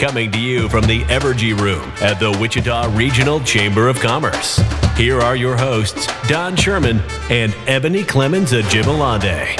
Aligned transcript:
Coming 0.00 0.32
to 0.32 0.40
you 0.40 0.66
from 0.70 0.86
the 0.86 1.02
Evergy 1.02 1.54
Room 1.54 1.92
at 2.00 2.18
the 2.18 2.30
Wichita 2.40 2.90
Regional 2.96 3.38
Chamber 3.40 3.86
of 3.86 4.00
Commerce. 4.00 4.58
Here 4.96 5.20
are 5.20 5.36
your 5.36 5.58
hosts, 5.58 6.06
Don 6.26 6.56
Sherman 6.56 7.00
and 7.28 7.54
Ebony 7.66 8.02
Clemens 8.02 8.52
Ajibalade. 8.52 9.58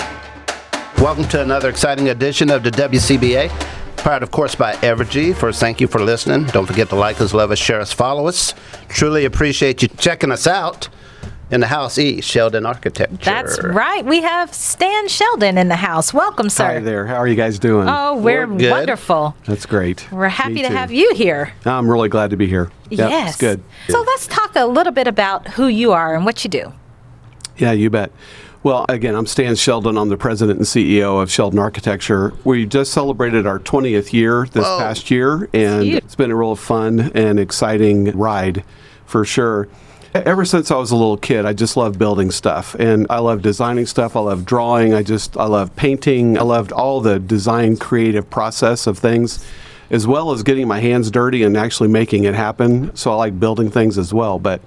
Welcome 0.98 1.28
to 1.28 1.42
another 1.42 1.68
exciting 1.68 2.08
edition 2.08 2.48
of 2.48 2.62
the 2.62 2.70
WCBA. 2.70 3.50
Powered, 3.98 4.22
of 4.22 4.30
course, 4.30 4.54
by 4.54 4.72
Evergy. 4.76 5.36
First, 5.36 5.60
thank 5.60 5.78
you 5.78 5.86
for 5.86 6.00
listening. 6.00 6.46
Don't 6.46 6.64
forget 6.64 6.88
to 6.88 6.96
like 6.96 7.20
us, 7.20 7.34
love 7.34 7.50
us, 7.50 7.58
share 7.58 7.78
us, 7.78 7.92
follow 7.92 8.26
us. 8.26 8.54
Truly 8.88 9.26
appreciate 9.26 9.82
you 9.82 9.88
checking 9.88 10.32
us 10.32 10.46
out 10.46 10.88
in 11.50 11.60
the 11.60 11.66
House 11.66 11.98
E, 11.98 12.18
Shelden 12.20 12.66
Architecture. 12.66 13.16
That's 13.24 13.62
right. 13.62 14.04
We 14.04 14.22
have 14.22 14.54
Stan 14.54 15.08
Shelden 15.08 15.56
in 15.58 15.68
the 15.68 15.76
house. 15.76 16.14
Welcome, 16.14 16.48
sir. 16.48 16.64
Hi 16.64 16.78
there. 16.78 17.06
How 17.06 17.16
are 17.16 17.26
you 17.26 17.34
guys 17.34 17.58
doing? 17.58 17.88
Oh, 17.88 18.16
we're, 18.16 18.46
We're 18.46 18.70
wonderful. 18.70 19.34
That's 19.46 19.66
great. 19.66 20.10
We're 20.12 20.28
happy 20.28 20.54
Me 20.54 20.62
to 20.62 20.68
too. 20.68 20.74
have 20.74 20.92
you 20.92 21.12
here. 21.14 21.52
I'm 21.64 21.90
really 21.90 22.08
glad 22.08 22.30
to 22.30 22.36
be 22.36 22.46
here. 22.46 22.70
Yep, 22.90 23.10
yes. 23.10 23.28
It's 23.30 23.38
good. 23.40 23.62
So 23.88 24.00
let's 24.00 24.26
talk 24.28 24.54
a 24.54 24.66
little 24.66 24.92
bit 24.92 25.06
about 25.08 25.48
who 25.48 25.66
you 25.66 25.92
are 25.92 26.14
and 26.14 26.24
what 26.24 26.44
you 26.44 26.50
do. 26.50 26.72
Yeah, 27.56 27.72
you 27.72 27.90
bet. 27.90 28.12
Well, 28.62 28.84
again, 28.88 29.14
I'm 29.14 29.26
Stan 29.26 29.54
Shelden. 29.54 30.00
I'm 30.00 30.10
the 30.10 30.18
president 30.18 30.58
and 30.58 30.66
CEO 30.66 31.22
of 31.22 31.30
Shelden 31.30 31.58
Architecture. 31.58 32.34
We 32.44 32.66
just 32.66 32.92
celebrated 32.92 33.46
our 33.46 33.58
20th 33.58 34.12
year 34.12 34.46
this 34.52 34.64
Whoa. 34.66 34.78
past 34.78 35.10
year, 35.10 35.48
and 35.54 35.84
it's 35.88 36.14
been 36.14 36.30
a 36.30 36.36
real 36.36 36.54
fun 36.56 37.10
and 37.14 37.40
exciting 37.40 38.16
ride 38.16 38.62
for 39.06 39.24
sure. 39.24 39.66
Ever 40.12 40.44
since 40.44 40.72
I 40.72 40.76
was 40.76 40.90
a 40.90 40.96
little 40.96 41.16
kid, 41.16 41.46
I 41.46 41.52
just 41.52 41.76
loved 41.76 41.96
building 41.96 42.32
stuff, 42.32 42.74
and 42.74 43.06
I 43.08 43.20
love 43.20 43.42
designing 43.42 43.86
stuff. 43.86 44.16
I 44.16 44.20
love 44.20 44.44
drawing. 44.44 44.92
I 44.92 45.04
just 45.04 45.36
I 45.36 45.44
love 45.44 45.76
painting. 45.76 46.36
I 46.36 46.42
loved 46.42 46.72
all 46.72 47.00
the 47.00 47.20
design 47.20 47.76
creative 47.76 48.28
process 48.28 48.88
of 48.88 48.98
things, 48.98 49.44
as 49.88 50.08
well 50.08 50.32
as 50.32 50.42
getting 50.42 50.66
my 50.66 50.80
hands 50.80 51.12
dirty 51.12 51.44
and 51.44 51.56
actually 51.56 51.90
making 51.90 52.24
it 52.24 52.34
happen. 52.34 52.94
So 52.96 53.12
I 53.12 53.14
like 53.14 53.38
building 53.38 53.70
things 53.70 53.98
as 53.98 54.12
well, 54.12 54.40
but 54.40 54.60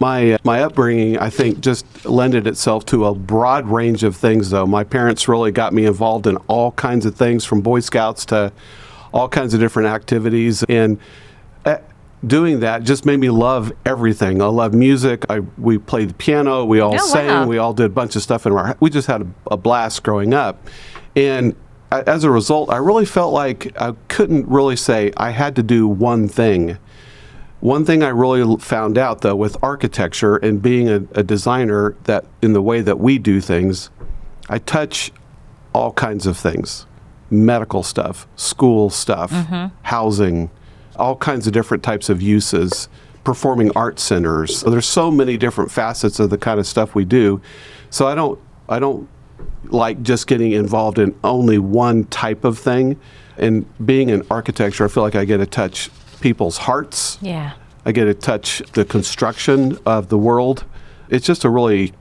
my 0.00 0.38
my 0.42 0.62
upbringing, 0.62 1.18
I 1.18 1.30
think, 1.30 1.60
just 1.60 2.04
lended 2.04 2.48
itself 2.48 2.84
to 2.86 3.06
a 3.06 3.14
broad 3.14 3.66
range 3.68 4.02
of 4.02 4.16
things. 4.16 4.50
Though 4.50 4.66
my 4.66 4.82
parents 4.82 5.28
really 5.28 5.52
got 5.52 5.72
me 5.72 5.86
involved 5.86 6.26
in 6.26 6.36
all 6.48 6.72
kinds 6.72 7.06
of 7.06 7.14
things, 7.14 7.44
from 7.44 7.60
Boy 7.60 7.78
Scouts 7.78 8.26
to 8.26 8.52
all 9.12 9.28
kinds 9.28 9.54
of 9.54 9.60
different 9.60 9.88
activities, 9.88 10.64
and 10.64 10.98
uh, 11.64 11.78
doing 12.26 12.60
that 12.60 12.82
just 12.82 13.04
made 13.06 13.18
me 13.20 13.30
love 13.30 13.72
everything. 13.84 14.42
I 14.42 14.46
love 14.46 14.74
music. 14.74 15.24
I 15.30 15.40
we 15.56 15.78
played 15.78 16.10
the 16.10 16.14
piano. 16.14 16.64
We 16.64 16.80
all 16.80 16.94
Oh, 16.94 16.98
sang. 16.98 17.26
wow. 17.28 17.46
We 17.46 17.58
all 17.58 17.72
did 17.72 17.86
a 17.86 17.90
bunch 17.90 18.16
of 18.16 18.22
stuff 18.22 18.46
in 18.46 18.52
our. 18.52 18.76
We 18.80 18.90
just 18.90 19.06
had 19.06 19.22
a, 19.22 19.26
a 19.52 19.56
blast 19.56 20.02
growing 20.02 20.34
up, 20.34 20.66
and. 21.16 21.54
I- 21.90 22.02
As 22.02 22.22
a 22.22 22.30
result, 22.30 22.68
I 22.70 22.76
really 22.76 23.06
felt 23.06 23.32
like 23.32 23.72
I 23.80 23.94
couldn't 24.08 24.46
really 24.46 24.76
say 24.76 25.10
I 25.16 25.30
had 25.30 25.56
to 25.56 25.62
do 25.62 25.88
one 25.88 26.28
thing. 26.28 26.76
One 27.60 27.86
thing 27.86 28.02
I 28.02 28.10
really 28.10 28.58
found 28.58 28.98
out 28.98 29.22
though 29.22 29.34
with 29.34 29.56
architecture 29.62 30.36
and 30.36 30.60
being 30.60 30.90
a, 30.90 30.96
a 31.14 31.22
designer 31.22 31.94
that 32.04 32.26
in 32.42 32.52
the 32.52 32.60
way 32.60 32.82
that 32.82 32.98
we 33.00 33.18
do 33.18 33.40
things, 33.40 33.88
I 34.50 34.58
touch 34.58 35.10
all 35.72 35.92
kinds 35.92 36.26
of 36.26 36.36
things 36.36 36.84
medical 37.30 37.82
stuff, 37.82 38.26
school 38.36 38.90
stuff, 38.90 39.30
mm-hmm. 39.32 39.74
housing, 39.84 40.50
all 40.98 41.16
kinds 41.16 41.46
of 41.46 41.52
different 41.52 41.82
types 41.82 42.08
of 42.08 42.20
uses, 42.20 42.88
performing 43.24 43.70
art 43.76 43.98
centers. 43.98 44.58
So 44.58 44.70
there's 44.70 44.86
so 44.86 45.10
many 45.10 45.36
different 45.36 45.70
facets 45.70 46.18
of 46.18 46.30
the 46.30 46.38
kind 46.38 46.58
of 46.58 46.66
stuff 46.66 46.94
we 46.94 47.04
do. 47.04 47.40
So 47.90 48.06
I 48.06 48.14
don't 48.14 48.38
I 48.68 48.78
don't 48.78 49.08
like 49.64 50.02
just 50.02 50.26
getting 50.26 50.52
involved 50.52 50.98
in 50.98 51.18
only 51.24 51.58
one 51.58 52.04
type 52.04 52.44
of 52.44 52.58
thing. 52.58 52.98
And 53.36 53.66
being 53.84 54.08
in 54.10 54.26
architecture, 54.30 54.84
I 54.84 54.88
feel 54.88 55.02
like 55.02 55.14
I 55.14 55.24
get 55.24 55.38
to 55.38 55.46
touch 55.46 55.90
people's 56.20 56.58
hearts. 56.58 57.18
Yeah. 57.20 57.54
I 57.84 57.92
get 57.92 58.04
to 58.04 58.14
touch 58.14 58.62
the 58.72 58.84
construction 58.84 59.78
of 59.86 60.08
the 60.08 60.18
world. 60.18 60.64
It's 61.08 61.24
just 61.24 61.44
a 61.44 61.50
really, 61.50 61.92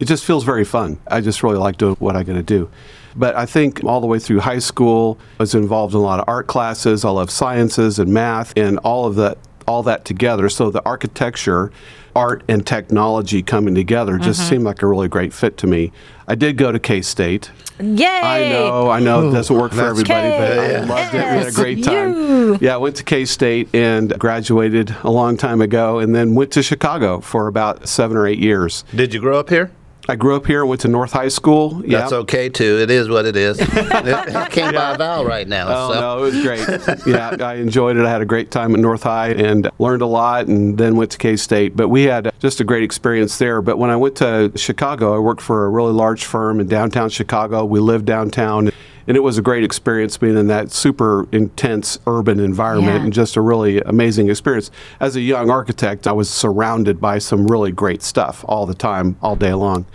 it 0.00 0.06
just 0.06 0.24
feels 0.24 0.44
very 0.44 0.64
fun. 0.64 0.98
I 1.06 1.20
just 1.20 1.42
really 1.42 1.56
like 1.56 1.78
doing 1.78 1.94
what 1.96 2.16
I 2.16 2.22
get 2.22 2.34
to 2.34 2.42
do. 2.42 2.68
But 3.16 3.34
I 3.36 3.46
think 3.46 3.82
all 3.84 4.00
the 4.00 4.06
way 4.06 4.18
through 4.18 4.40
high 4.40 4.58
school, 4.58 5.18
I 5.38 5.42
was 5.42 5.54
involved 5.54 5.94
in 5.94 6.00
a 6.00 6.02
lot 6.02 6.20
of 6.20 6.28
art 6.28 6.46
classes. 6.46 7.04
I 7.04 7.10
love 7.10 7.30
sciences 7.30 7.98
and 7.98 8.12
math 8.12 8.52
and 8.56 8.78
all 8.78 9.06
of 9.06 9.16
that, 9.16 9.38
all 9.66 9.82
that 9.84 10.04
together. 10.04 10.48
So 10.48 10.70
the 10.70 10.82
architecture, 10.84 11.72
art, 12.14 12.42
and 12.48 12.66
technology 12.66 13.42
coming 13.42 13.74
together 13.74 14.18
just 14.18 14.40
mm-hmm. 14.40 14.50
seemed 14.50 14.64
like 14.64 14.82
a 14.82 14.86
really 14.86 15.08
great 15.08 15.32
fit 15.32 15.56
to 15.58 15.66
me. 15.66 15.92
I 16.28 16.34
did 16.34 16.56
go 16.56 16.72
to 16.72 16.78
K 16.78 17.02
State. 17.02 17.50
Yay! 17.78 18.06
I 18.06 18.48
know, 18.48 18.90
I 18.90 19.00
know 19.00 19.28
it 19.28 19.32
doesn't 19.32 19.54
work 19.54 19.72
for 19.72 19.76
that's 19.76 19.90
everybody, 19.90 20.30
but 20.30 20.58
I 20.58 20.80
loved 20.80 21.14
it. 21.14 21.18
We 21.18 21.20
had 21.20 21.46
a 21.46 21.52
great 21.52 21.84
time. 21.84 22.14
you. 22.14 22.58
Yeah, 22.60 22.74
I 22.74 22.78
went 22.78 22.96
to 22.96 23.04
K 23.04 23.26
State 23.26 23.74
and 23.74 24.18
graduated 24.18 24.94
a 25.02 25.10
long 25.10 25.36
time 25.36 25.60
ago, 25.60 25.98
and 25.98 26.14
then 26.14 26.34
went 26.34 26.52
to 26.52 26.62
Chicago 26.62 27.20
for 27.20 27.48
about 27.48 27.86
seven 27.86 28.16
or 28.16 28.26
eight 28.26 28.38
years. 28.38 28.84
Did 28.94 29.12
you 29.12 29.20
grow 29.20 29.38
up 29.38 29.50
here? 29.50 29.70
I 30.08 30.16
grew 30.16 30.36
up 30.36 30.46
here, 30.46 30.64
went 30.64 30.82
to 30.82 30.88
North 30.88 31.12
High 31.12 31.28
School. 31.28 31.82
Yeah. 31.84 31.98
That's 31.98 32.12
okay 32.12 32.48
too. 32.48 32.78
It 32.80 32.90
is 32.90 33.08
what 33.08 33.26
it 33.26 33.36
is. 33.36 33.58
it 33.60 34.50
can't 34.50 34.74
buy 34.74 34.94
a 34.94 34.98
vowel 34.98 35.24
right 35.24 35.48
now. 35.48 35.66
Oh 35.68 35.92
so. 35.92 36.00
no, 36.00 36.18
it 36.18 36.20
was 36.20 36.42
great. 36.42 37.06
yeah, 37.06 37.36
I 37.40 37.54
enjoyed 37.54 37.96
it. 37.96 38.04
I 38.04 38.10
had 38.10 38.22
a 38.22 38.26
great 38.26 38.50
time 38.50 38.74
at 38.74 38.80
North 38.80 39.02
High 39.02 39.30
and 39.30 39.68
learned 39.78 40.02
a 40.02 40.06
lot, 40.06 40.46
and 40.46 40.78
then 40.78 40.96
went 40.96 41.10
to 41.12 41.18
K 41.18 41.36
State. 41.36 41.76
But 41.76 41.88
we 41.88 42.04
had 42.04 42.32
just 42.38 42.60
a 42.60 42.64
great 42.64 42.84
experience 42.84 43.38
there. 43.38 43.60
But 43.60 43.78
when 43.78 43.90
I 43.90 43.96
went 43.96 44.16
to 44.16 44.52
Chicago, 44.54 45.14
I 45.14 45.18
worked 45.18 45.40
for 45.40 45.66
a 45.66 45.68
really 45.68 45.92
large 45.92 46.24
firm 46.24 46.60
in 46.60 46.68
downtown 46.68 47.08
Chicago. 47.08 47.64
We 47.64 47.80
lived 47.80 48.04
downtown, 48.04 48.70
and 49.06 49.16
it 49.16 49.20
was 49.20 49.38
a 49.38 49.42
great 49.42 49.64
experience 49.64 50.16
being 50.16 50.36
in 50.36 50.46
that 50.48 50.72
super 50.72 51.26
intense 51.32 51.98
urban 52.06 52.40
environment 52.40 52.96
Yeah. 52.96 53.04
and 53.04 53.12
just 53.12 53.36
a 53.36 53.40
really 53.40 53.80
amazing 53.80 54.28
experience. 54.28 54.70
As 55.00 55.16
a 55.16 55.20
young 55.20 55.50
architect, 55.50 56.06
I 56.06 56.12
was 56.12 56.28
surrounded 56.28 57.00
by 57.00 57.18
some 57.18 57.46
really 57.46 57.72
great 57.72 58.02
stuff 58.02 58.44
all 58.48 58.66
the 58.66 58.74
time, 58.74 59.16
all 59.22 59.36
day 59.36 59.54
long. 59.54 59.86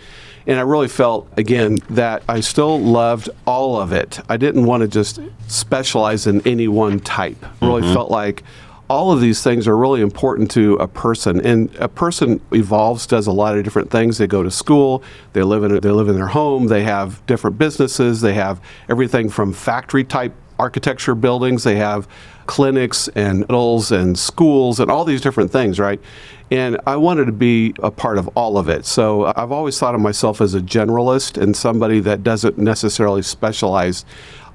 And 0.46 0.58
I 0.58 0.62
really 0.62 0.88
felt, 0.88 1.28
again, 1.36 1.78
that 1.90 2.24
I 2.28 2.40
still 2.40 2.80
loved 2.80 3.30
all 3.46 3.80
of 3.80 3.92
it. 3.92 4.18
I 4.28 4.36
didn't 4.36 4.64
want 4.64 4.80
to 4.80 4.88
just 4.88 5.20
specialize 5.46 6.26
in 6.26 6.44
any 6.46 6.66
one 6.66 6.98
type. 6.98 7.44
I 7.60 7.66
really 7.66 7.82
mm-hmm. 7.82 7.94
felt 7.94 8.10
like 8.10 8.42
all 8.92 9.10
of 9.10 9.22
these 9.22 9.42
things 9.42 9.66
are 9.66 9.76
really 9.76 10.02
important 10.02 10.50
to 10.50 10.74
a 10.74 10.86
person. 10.86 11.40
And 11.40 11.74
a 11.76 11.88
person 11.88 12.42
evolves, 12.52 13.06
does 13.06 13.26
a 13.26 13.32
lot 13.32 13.56
of 13.56 13.64
different 13.64 13.90
things. 13.90 14.18
They 14.18 14.26
go 14.26 14.42
to 14.42 14.50
school, 14.50 15.02
they 15.32 15.42
live 15.42 15.64
in, 15.64 15.80
they 15.80 15.90
live 15.90 16.10
in 16.10 16.14
their 16.14 16.26
home, 16.26 16.66
they 16.66 16.82
have 16.82 17.24
different 17.26 17.56
businesses, 17.56 18.20
they 18.20 18.34
have 18.34 18.60
everything 18.90 19.30
from 19.30 19.54
factory 19.54 20.04
type 20.04 20.34
architecture 20.58 21.14
buildings, 21.14 21.64
they 21.64 21.76
have 21.76 22.06
clinics 22.44 23.08
and 23.08 23.40
hospitals 23.40 23.92
and 23.92 24.18
schools 24.18 24.78
and 24.78 24.90
all 24.90 25.06
these 25.06 25.22
different 25.22 25.50
things, 25.50 25.78
right? 25.78 26.00
And 26.50 26.78
I 26.86 26.96
wanted 26.96 27.24
to 27.26 27.32
be 27.32 27.74
a 27.82 27.90
part 27.90 28.18
of 28.18 28.28
all 28.36 28.58
of 28.58 28.68
it. 28.68 28.84
So 28.84 29.32
I've 29.34 29.52
always 29.52 29.78
thought 29.78 29.94
of 29.94 30.02
myself 30.02 30.42
as 30.42 30.54
a 30.54 30.60
generalist 30.60 31.40
and 31.40 31.56
somebody 31.56 32.00
that 32.00 32.22
doesn't 32.22 32.58
necessarily 32.58 33.22
specialize. 33.22 34.04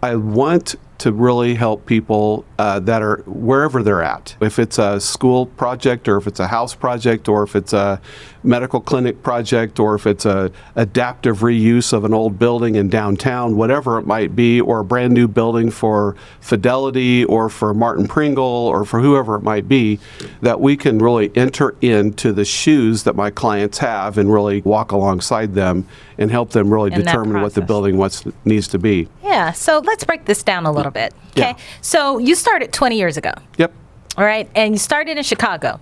I 0.04 0.16
want 0.16 0.76
to 1.00 1.12
really 1.12 1.56
help 1.56 1.86
people 1.86 2.46
uh, 2.60 2.80
that 2.80 3.02
are 3.02 3.24
wherever 3.26 3.84
they're 3.84 4.02
at. 4.02 4.36
If 4.42 4.60
it's 4.60 4.80
a 4.80 5.00
school 5.00 5.46
project, 5.46 6.08
or 6.08 6.18
if 6.18 6.28
it's 6.28 6.40
a 6.40 6.48
house 6.48 6.74
project, 6.74 7.28
or 7.28 7.44
if 7.44 7.56
it's 7.56 7.74
a 7.74 8.02
medical 8.44 8.80
clinic 8.80 9.22
project, 9.22 9.80
or 9.80 9.96
if 9.96 10.08
it's 10.08 10.26
a 10.26 10.52
adaptive 10.76 11.40
reuse 11.40 11.94
of 11.94 12.04
an 12.06 12.14
old 12.14 12.40
building 12.40 12.76
in 12.76 12.90
downtown, 12.90 13.58
whatever 13.58 14.00
it 14.00 14.08
might 14.08 14.36
be, 14.36 14.62
or 14.62 14.80
a 14.80 14.86
brand 14.86 15.14
new 15.14 15.28
building 15.28 15.70
for 15.70 16.16
Fidelity, 16.40 17.26
or 17.26 17.50
for 17.50 17.74
Martin 17.74 18.08
Pringle, 18.08 18.44
or 18.44 18.86
for 18.86 19.00
whoever 19.00 19.36
it 19.36 19.42
might 19.42 19.68
be, 19.68 20.00
that 20.42 20.60
we 20.60 20.78
can 20.78 20.98
really 20.98 21.32
enter 21.36 21.76
into 21.82 22.32
the 22.32 22.46
shoes 22.46 23.04
that 23.04 23.16
my 23.16 23.30
clients 23.30 23.78
have 23.80 24.18
and 24.18 24.32
really 24.32 24.62
walk 24.62 24.92
alongside 24.92 25.54
them 25.54 25.86
and 26.18 26.32
help 26.32 26.52
them 26.52 26.74
really 26.74 26.92
In 26.92 27.02
determine 27.02 27.42
what 27.42 27.54
the 27.54 27.62
building 27.62 27.98
what's, 27.98 28.24
needs 28.46 28.68
to 28.70 28.80
be. 28.80 29.08
Yeah. 29.24 29.52
So 29.52 29.80
let's 29.80 30.04
break 30.04 30.26
this 30.26 30.42
down 30.42 30.66
a 30.66 30.72
little 30.72 30.87
bit. 30.92 31.14
Okay. 31.32 31.42
Yeah. 31.52 31.58
So 31.82 32.18
you 32.18 32.36
started 32.36 32.72
20 32.74 32.98
years 32.98 33.18
ago, 33.18 33.32
Yep. 33.58 33.74
all 34.18 34.26
right? 34.26 34.50
And 34.56 34.74
you 34.74 34.78
started 34.80 35.18
in 35.18 35.24
Chicago 35.24 35.80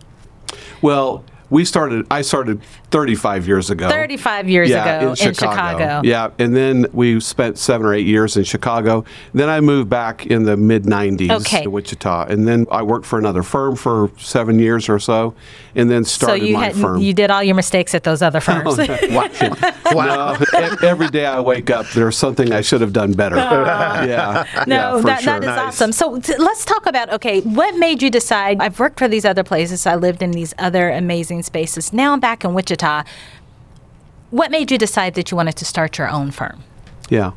Well, 0.82 1.24
we 1.50 1.66
started. 1.66 2.06
I 2.10 2.22
started 2.22 2.62
35 2.92 3.48
years 3.48 3.70
ago. 3.70 3.90
35 3.90 4.50
years 4.50 4.70
yeah, 4.70 5.00
ago 5.00 5.10
in 5.10 5.16
Chicago. 5.16 5.52
Chicago. 5.52 6.02
Yeah, 6.04 6.30
and 6.40 6.56
then 6.56 6.86
we 6.94 7.20
spent 7.20 7.58
seven 7.58 7.86
or 7.88 7.94
eight 7.94 8.08
years 8.08 8.38
in 8.38 8.44
Chicago. 8.44 9.04
Then 9.34 9.50
I 9.50 9.60
moved 9.62 9.90
back 9.90 10.26
in 10.26 10.44
the 10.44 10.58
mid 10.58 10.84
90s 10.84 11.30
Okay. 11.32 11.64
to 11.64 11.70
Wichita, 11.70 12.26
and 12.30 12.48
then 12.48 12.66
I 12.72 12.82
worked 12.84 13.06
for 13.06 13.20
another 13.20 13.44
firm 13.44 13.76
for 13.76 14.12
seven 14.18 14.60
years 14.60 14.90
or 14.90 15.00
so, 15.00 15.34
and 15.76 15.90
then 15.90 16.04
So 16.04 16.26
started 16.26 16.46
you 16.48 16.54
my 16.54 16.66
had 16.66 16.76
firm. 16.76 17.00
you 17.02 17.14
did 17.14 17.30
all 17.32 17.44
your 17.44 17.56
mistakes 17.56 17.94
at 17.94 18.04
those 18.04 18.22
other 18.22 18.38
oh, 18.48 18.76
firms. 18.76 18.78
wow. 19.92 20.38
No, 20.54 20.76
every 20.84 21.10
day 21.10 21.26
I 21.26 21.40
wake 21.40 21.70
up, 21.70 21.86
there's 21.92 22.18
something 22.18 22.52
I 22.52 22.62
should 22.62 22.82
have 22.82 22.94
done 22.94 23.14
better. 23.14 23.36
yeah. 23.36 24.46
No, 24.68 24.76
yeah, 24.76 24.98
for 24.98 25.04
that, 25.04 25.22
sure. 25.22 25.40
that 25.40 25.44
is 25.44 25.50
awesome. 25.50 25.92
So 25.92 26.20
t- 26.20 26.38
let's 26.38 26.66
talk 26.66 26.86
about 26.86 27.12
okay, 27.14 27.42
what 27.42 27.76
made 27.76 28.02
you 28.02 28.10
decide? 28.10 28.58
I've 28.62 28.80
worked 28.80 29.00
for 29.00 29.08
these 29.08 29.26
other 29.26 29.44
places, 29.44 29.86
I 29.86 29.96
lived 29.96 30.22
in 30.22 30.32
these 30.32 30.54
other 30.58 30.90
amazing 30.90 31.35
spaces. 31.44 31.94
Now 31.94 32.14
I'm 32.14 32.20
back 32.20 32.44
in 32.44 32.54
Wichita. 32.54 33.04
What 34.32 34.52
made 34.52 34.72
you 34.72 34.78
decide 34.78 35.14
that 35.16 35.32
you 35.32 35.38
wanted 35.38 35.56
to 35.58 35.66
start 35.66 35.98
your 35.98 36.10
own 36.10 36.32
firm? 36.32 36.64
Yeah. 37.10 37.32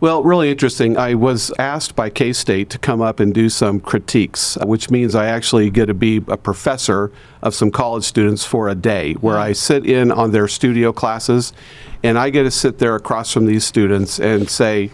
Well, 0.00 0.24
really 0.24 0.50
interesting. 0.50 0.96
I 0.96 1.14
was 1.14 1.52
asked 1.60 1.94
by 1.94 2.10
K 2.10 2.32
State 2.32 2.70
to 2.70 2.78
come 2.78 3.00
up 3.00 3.20
and 3.20 3.32
do 3.32 3.48
some 3.48 3.78
critiques, 3.78 4.58
which 4.64 4.90
means 4.90 5.14
I 5.14 5.26
actually 5.26 5.70
get 5.70 5.86
to 5.86 5.94
be 5.94 6.16
a 6.26 6.36
professor 6.36 7.12
of 7.40 7.54
some 7.54 7.70
college 7.70 8.02
students 8.02 8.44
for 8.44 8.68
a 8.68 8.74
day 8.74 9.12
where 9.14 9.36
mm-hmm. 9.36 9.50
I 9.50 9.52
sit 9.52 9.86
in 9.86 10.10
on 10.10 10.32
their 10.32 10.48
studio 10.48 10.92
classes 10.92 11.52
and 12.02 12.18
I 12.18 12.30
get 12.30 12.42
to 12.42 12.50
sit 12.50 12.78
there 12.78 12.96
across 12.96 13.32
from 13.32 13.46
these 13.46 13.64
students 13.64 14.18
and 14.18 14.50
say, 14.50 14.90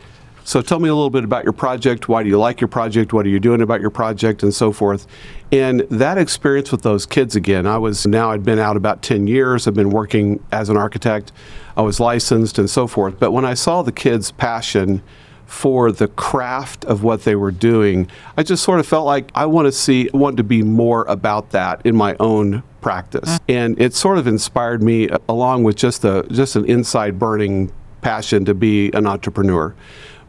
so 0.48 0.62
tell 0.62 0.80
me 0.80 0.88
a 0.88 0.94
little 0.94 1.10
bit 1.10 1.24
about 1.24 1.44
your 1.44 1.52
project. 1.52 2.08
Why 2.08 2.22
do 2.22 2.30
you 2.30 2.38
like 2.38 2.58
your 2.58 2.68
project? 2.68 3.12
What 3.12 3.26
are 3.26 3.28
you 3.28 3.38
doing 3.38 3.60
about 3.60 3.82
your 3.82 3.90
project? 3.90 4.42
And 4.42 4.54
so 4.54 4.72
forth. 4.72 5.06
And 5.52 5.80
that 5.90 6.16
experience 6.16 6.72
with 6.72 6.80
those 6.80 7.04
kids 7.04 7.36
again, 7.36 7.66
I 7.66 7.76
was 7.76 8.06
now 8.06 8.30
I'd 8.30 8.44
been 8.44 8.58
out 8.58 8.74
about 8.74 9.02
10 9.02 9.26
years. 9.26 9.68
I've 9.68 9.74
been 9.74 9.90
working 9.90 10.42
as 10.50 10.70
an 10.70 10.78
architect. 10.78 11.32
I 11.76 11.82
was 11.82 12.00
licensed 12.00 12.58
and 12.58 12.70
so 12.70 12.86
forth. 12.86 13.18
But 13.18 13.32
when 13.32 13.44
I 13.44 13.52
saw 13.52 13.82
the 13.82 13.92
kids' 13.92 14.30
passion 14.30 15.02
for 15.44 15.92
the 15.92 16.08
craft 16.08 16.82
of 16.86 17.02
what 17.02 17.24
they 17.24 17.36
were 17.36 17.50
doing, 17.50 18.10
I 18.38 18.42
just 18.42 18.62
sort 18.62 18.80
of 18.80 18.86
felt 18.86 19.04
like 19.04 19.30
I 19.34 19.44
want 19.44 19.66
to 19.66 19.72
see, 19.72 20.08
want 20.14 20.38
to 20.38 20.44
be 20.44 20.62
more 20.62 21.04
about 21.08 21.50
that 21.50 21.82
in 21.84 21.94
my 21.94 22.16
own 22.20 22.62
practice. 22.80 23.38
And 23.50 23.78
it 23.78 23.92
sort 23.92 24.16
of 24.16 24.26
inspired 24.26 24.82
me, 24.82 25.10
uh, 25.10 25.18
along 25.28 25.64
with 25.64 25.76
just 25.76 26.06
a 26.06 26.26
just 26.30 26.56
an 26.56 26.64
inside 26.64 27.18
burning 27.18 27.70
passion 28.00 28.46
to 28.46 28.54
be 28.54 28.90
an 28.92 29.06
entrepreneur. 29.06 29.74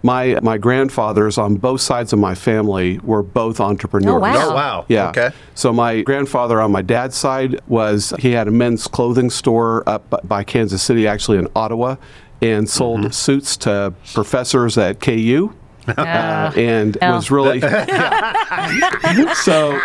My 0.01 0.39
my 0.41 0.57
grandfathers 0.57 1.37
on 1.37 1.55
both 1.55 1.81
sides 1.81 2.13
of 2.13 2.19
my 2.19 2.33
family 2.35 2.99
were 2.99 3.21
both 3.21 3.59
entrepreneurs. 3.59 4.21
wow. 4.21 4.33
Oh, 4.49 4.53
wow. 4.55 4.85
Yeah. 4.87 5.09
Okay. 5.09 5.31
So 5.55 5.73
my 5.73 6.01
grandfather 6.03 6.61
on 6.61 6.71
my 6.71 6.81
dad's 6.81 7.17
side 7.17 7.59
was 7.67 8.13
he 8.19 8.31
had 8.31 8.47
a 8.47 8.51
men's 8.51 8.87
clothing 8.87 9.29
store 9.29 9.83
up 9.87 10.25
by 10.27 10.43
Kansas 10.45 10.81
City, 10.81 11.05
actually 11.07 11.37
in 11.37 11.47
Ottawa, 11.55 11.97
and 12.41 12.69
sold 12.69 13.01
Mm-hmm. 13.01 13.09
suits 13.11 13.57
to 13.57 13.93
professors 14.13 14.77
at 14.77 14.99
KU. 15.01 15.53
Uh, 15.97 16.51
and 16.55 16.97
Oh. 17.01 17.15
was 17.15 17.29
really 17.31 17.59
Yeah. 17.59 19.33
so 19.33 19.79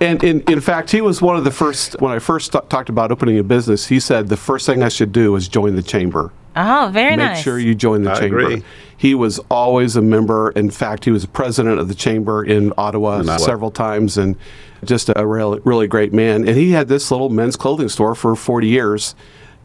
and 0.00 0.22
in, 0.24 0.40
in 0.48 0.60
fact 0.60 0.90
he 0.90 1.00
was 1.00 1.22
one 1.22 1.36
of 1.36 1.44
the 1.44 1.50
first 1.52 1.94
when 2.00 2.10
i 2.12 2.18
first 2.18 2.52
t- 2.52 2.58
talked 2.68 2.88
about 2.88 3.12
opening 3.12 3.38
a 3.38 3.42
business 3.44 3.86
he 3.86 4.00
said 4.00 4.28
the 4.28 4.36
first 4.36 4.66
thing 4.66 4.82
i 4.82 4.88
should 4.88 5.12
do 5.12 5.34
is 5.36 5.46
join 5.48 5.76
the 5.76 5.82
chamber 5.82 6.32
oh, 6.56 6.90
very 6.92 7.10
make 7.16 7.18
nice. 7.30 7.42
sure 7.42 7.58
you 7.60 7.74
join 7.76 8.02
the 8.02 8.10
I 8.12 8.18
chamber. 8.20 8.38
agree. 8.40 8.62
He 9.00 9.14
was 9.14 9.38
always 9.50 9.96
a 9.96 10.02
member. 10.02 10.50
In 10.50 10.70
fact, 10.70 11.06
he 11.06 11.10
was 11.10 11.24
president 11.24 11.78
of 11.80 11.88
the 11.88 11.94
chamber 11.94 12.44
in 12.44 12.70
Ottawa 12.76 13.22
several 13.38 13.70
times, 13.70 14.18
and 14.18 14.36
just 14.84 15.08
a 15.16 15.26
really, 15.26 15.58
really 15.64 15.88
great 15.88 16.12
man. 16.12 16.46
And 16.46 16.54
he 16.58 16.72
had 16.72 16.88
this 16.88 17.10
little 17.10 17.30
men's 17.30 17.56
clothing 17.56 17.88
store 17.88 18.14
for 18.14 18.36
40 18.36 18.68
years. 18.68 19.14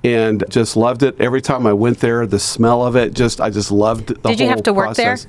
And 0.06 0.44
just 0.50 0.78
loved 0.78 1.04
it. 1.04 1.20
Every 1.20 1.42
time 1.42 1.66
I 1.66 1.74
went 1.74 2.00
there, 2.00 2.26
the 2.28 2.40
smell 2.40 2.86
of 2.86 2.96
it, 2.96 3.14
just 3.14 3.42
I 3.42 3.50
just 3.50 3.72
loved 3.72 4.08
the 4.10 4.30
Did 4.30 4.40
you 4.40 4.48
have 4.48 4.64
to 4.64 4.74
work 4.74 4.96
there? 4.96 5.18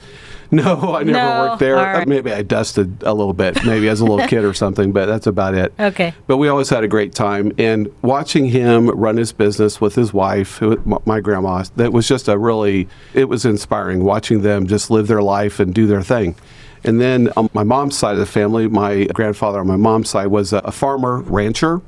No, 0.53 0.95
I 0.95 1.03
never 1.03 1.11
No, 1.19 1.41
worked 1.49 1.59
there. 1.59 1.75
right. 1.75 2.07
Maybe 2.07 2.33
I 2.33 2.43
dusted 2.43 3.03
a 3.03 3.13
little 3.13 3.33
bit, 3.33 3.65
maybe 3.67 3.89
as 3.89 4.01
a 4.01 4.05
little 4.05 4.25
kid 4.29 4.45
or 4.45 4.55
something, 4.55 4.93
but 4.93 5.07
that's 5.07 5.27
about 5.27 5.55
it. 5.55 5.73
Okay. 5.77 6.15
But 6.29 6.37
we 6.37 6.47
always 6.47 6.71
had 6.71 6.85
a 6.85 6.89
great 6.89 7.13
time. 7.17 7.51
And 7.59 7.91
watching 8.03 8.45
him 8.47 8.89
run 8.91 9.17
his 9.17 9.33
business 9.33 9.81
with 9.81 9.97
his 9.97 10.15
wife, 10.15 10.63
my 11.05 11.19
grandma, 11.19 11.65
that 11.75 11.93
was 11.93 12.07
just 12.07 12.29
a 12.29 12.39
really, 12.39 12.87
it 13.13 13.25
was 13.29 13.45
inspiring 13.45 14.05
watching 14.05 14.43
them 14.43 14.69
just 14.69 14.89
live 14.89 15.09
their 15.09 15.21
life 15.21 15.59
and 15.59 15.75
do 15.75 15.89
their 15.89 16.03
thing. 16.03 16.37
And 16.85 17.01
then 17.01 17.33
on 17.37 17.51
my 17.53 17.65
mom's 17.65 17.99
side 17.99 18.13
of 18.13 18.19
the 18.19 18.27
family, 18.27 18.69
my 18.69 19.07
grandfather 19.07 19.59
on 19.59 19.67
my 19.67 19.75
mom's 19.75 20.11
side 20.11 20.29
was 20.29 20.53
a 20.53 20.71
farmer, 20.71 21.23
rancher. 21.23 21.83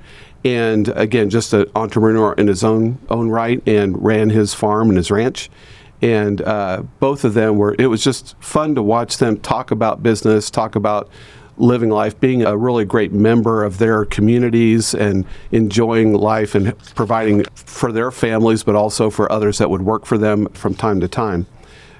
And 0.44 0.88
again, 0.88 1.30
just 1.30 1.52
an 1.52 1.66
entrepreneur 1.74 2.32
in 2.34 2.46
his 2.46 2.62
own 2.62 2.98
own 3.10 3.28
right, 3.28 3.62
and 3.66 4.02
ran 4.02 4.30
his 4.30 4.54
farm 4.54 4.88
and 4.88 4.96
his 4.96 5.10
ranch. 5.10 5.50
And 6.00 6.40
uh, 6.42 6.82
both 7.00 7.24
of 7.24 7.34
them 7.34 7.56
were 7.56 7.74
it 7.78 7.86
was 7.86 8.04
just 8.04 8.36
fun 8.40 8.74
to 8.76 8.82
watch 8.82 9.18
them 9.18 9.38
talk 9.38 9.70
about 9.70 10.02
business 10.02 10.50
talk 10.50 10.76
about 10.76 11.10
living 11.56 11.90
life 11.90 12.18
being 12.20 12.44
a 12.44 12.56
really 12.56 12.84
great 12.84 13.12
member 13.12 13.64
of 13.64 13.78
their 13.78 14.04
communities 14.04 14.94
and 14.94 15.24
enjoying 15.50 16.14
life 16.14 16.54
and 16.54 16.78
providing 16.94 17.44
for 17.56 17.90
their 17.90 18.12
families 18.12 18.62
but 18.62 18.76
also 18.76 19.10
for 19.10 19.30
others 19.32 19.58
that 19.58 19.68
would 19.68 19.82
work 19.82 20.06
for 20.06 20.16
them 20.16 20.46
from 20.50 20.72
time 20.72 21.00
to 21.00 21.08
time 21.08 21.46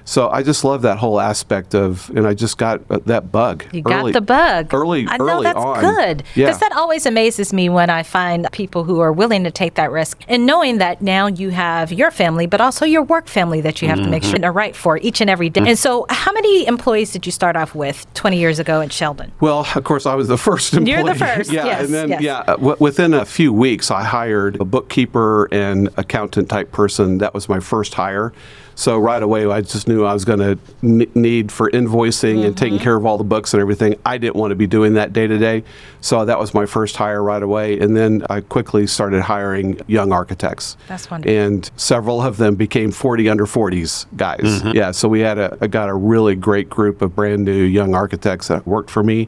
so 0.09 0.29
I 0.29 0.41
just 0.41 0.63
love 0.63 0.81
that 0.81 0.97
whole 0.97 1.19
aspect 1.19 1.75
of, 1.75 2.09
and 2.15 2.25
I 2.25 2.33
just 2.33 2.57
got 2.57 2.81
uh, 2.89 2.99
that 3.05 3.31
bug. 3.31 3.63
You 3.71 3.81
got 3.81 4.11
the 4.11 4.21
bug. 4.21 4.73
early. 4.73 5.05
I 5.07 5.17
know 5.17 5.27
early 5.29 5.43
that's 5.43 5.57
on. 5.57 5.81
good 5.81 6.23
Yeah. 6.35 6.47
because 6.47 6.59
that 6.61 6.71
always 6.75 7.05
amazes 7.05 7.53
me 7.53 7.69
when 7.69 7.89
I 7.89 8.01
find 8.03 8.47
people 8.51 8.83
who 8.85 8.99
are 9.01 9.11
willing 9.13 9.43
to 9.43 9.51
take 9.51 9.75
that 9.75 9.91
risk 9.91 10.19
and 10.27 10.45
knowing 10.45 10.79
that 10.79 11.01
now 11.01 11.27
you 11.27 11.49
have 11.51 11.91
your 11.91 12.09
family, 12.09 12.47
but 12.47 12.59
also 12.59 12.85
your 12.85 13.03
work 13.03 13.27
family 13.27 13.61
that 13.61 13.81
you 13.81 13.87
have 13.87 13.99
to 13.99 14.07
make 14.09 14.23
Mm-hmm. 14.23 14.37
sure 14.37 14.45
are 14.49 14.51
right 14.51 14.75
for 14.75 14.97
each 14.97 15.21
and 15.21 15.29
every 15.29 15.49
day. 15.49 15.61
And 15.67 15.77
so, 15.77 16.05
how 16.09 16.31
many 16.33 16.65
employees 16.67 17.11
did 17.11 17.25
you 17.25 17.31
start 17.31 17.55
off 17.55 17.75
with 17.75 18.05
20 18.15 18.37
years 18.37 18.57
ago 18.59 18.81
in 18.81 18.89
Shelden? 18.89 19.31
Well, 19.39 19.67
of 19.75 19.83
course, 19.83 20.05
I 20.05 20.15
was 20.15 20.27
the 20.27 20.37
first 20.49 20.73
employee. 20.73 20.91
You're 20.91 21.03
the 21.03 21.15
first, 21.15 21.51
yeah, 21.51 21.65
yes, 21.65 21.85
and 21.85 21.93
then 21.93 22.09
yes. 22.09 22.21
yeah, 22.21 22.39
uh, 22.39 22.55
w- 22.57 22.75
within 22.79 23.13
a 23.13 23.25
few 23.25 23.53
weeks, 23.53 23.91
I 23.91 24.03
hired 24.03 24.59
a 24.59 24.65
bookkeeper 24.65 25.47
and 25.53 25.89
accountant 25.97 26.49
type 26.49 26.71
person. 26.71 27.19
That 27.19 27.33
was 27.33 27.47
my 27.47 27.59
first 27.59 27.93
hire. 27.93 28.33
So 28.79 28.97
right 28.97 29.21
away, 29.21 29.45
I 29.45 29.59
just 29.59 29.89
knew 29.89 30.05
I 30.05 30.13
was 30.13 30.23
going 30.23 30.39
to 30.39 30.57
n- 30.81 31.11
need 31.13 31.51
for 31.51 31.69
invoicing 31.69 32.45
and 32.45 32.57
taking 32.57 32.75
mm-hmm. 32.75 32.83
care 32.85 32.95
of 32.95 33.05
all 33.05 33.17
the 33.17 33.25
books 33.25 33.53
and 33.53 33.59
everything. 33.59 33.99
I 34.05 34.17
didn't 34.17 34.37
want 34.37 34.51
to 34.51 34.55
be 34.55 34.67
doing 34.67 34.93
that 34.93 35.11
day 35.11 35.27
to 35.27 35.37
day, 35.37 35.65
so 35.99 36.23
that 36.23 36.39
was 36.39 36.53
my 36.53 36.65
first 36.65 36.95
hire 36.95 37.21
right 37.21 37.43
away. 37.43 37.77
And 37.77 37.93
then 37.93 38.25
I 38.29 38.39
quickly 38.39 38.87
started 38.87 39.21
hiring 39.21 39.81
young 39.87 40.13
architects. 40.13 40.77
That's 40.87 41.11
wonderful. 41.11 41.37
And 41.37 41.69
several 41.75 42.21
of 42.21 42.37
them 42.37 42.55
became 42.55 42.91
40 42.91 43.27
under 43.27 43.45
40s 43.45 44.05
guys. 44.15 44.39
Mm-hmm. 44.39 44.77
Yeah, 44.77 44.91
so 44.91 45.09
we 45.09 45.19
had 45.19 45.37
a 45.37 45.57
I 45.59 45.67
got 45.67 45.89
a 45.89 45.93
really 45.93 46.35
great 46.35 46.69
group 46.69 47.01
of 47.01 47.13
brand 47.13 47.43
new 47.43 47.63
young 47.63 47.93
architects 47.93 48.47
that 48.47 48.65
worked 48.65 48.91
for 48.91 49.03
me. 49.03 49.27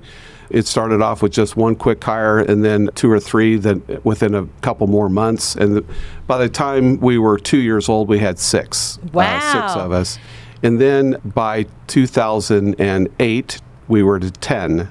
It 0.52 0.68
started 0.68 1.02
off 1.02 1.22
with 1.22 1.32
just 1.32 1.56
one 1.56 1.76
quick 1.76 2.04
hire, 2.04 2.40
and 2.40 2.64
then 2.64 2.90
two 2.96 3.12
or 3.12 3.20
three. 3.20 3.58
Then 3.58 3.82
within 4.04 4.36
a 4.36 4.46
couple 4.62 4.88
more 4.88 5.10
months, 5.10 5.56
and 5.56 5.78
the, 5.78 5.86
by 6.28 6.38
the 6.38 6.50
time 6.50 7.00
we 7.00 7.18
were 7.18 7.38
two 7.38 7.60
years 7.60 7.90
old, 7.90 8.10
we 8.10 8.20
had 8.20 8.38
six. 8.40 9.00
uh, 9.38 9.54
six 9.54 9.76
of 9.76 9.92
us. 9.92 10.20
And 10.64 10.80
then 10.80 11.18
by 11.24 11.66
2008, 11.88 13.62
we 13.88 14.04
were 14.04 14.20
to 14.20 14.32
10. 14.32 14.90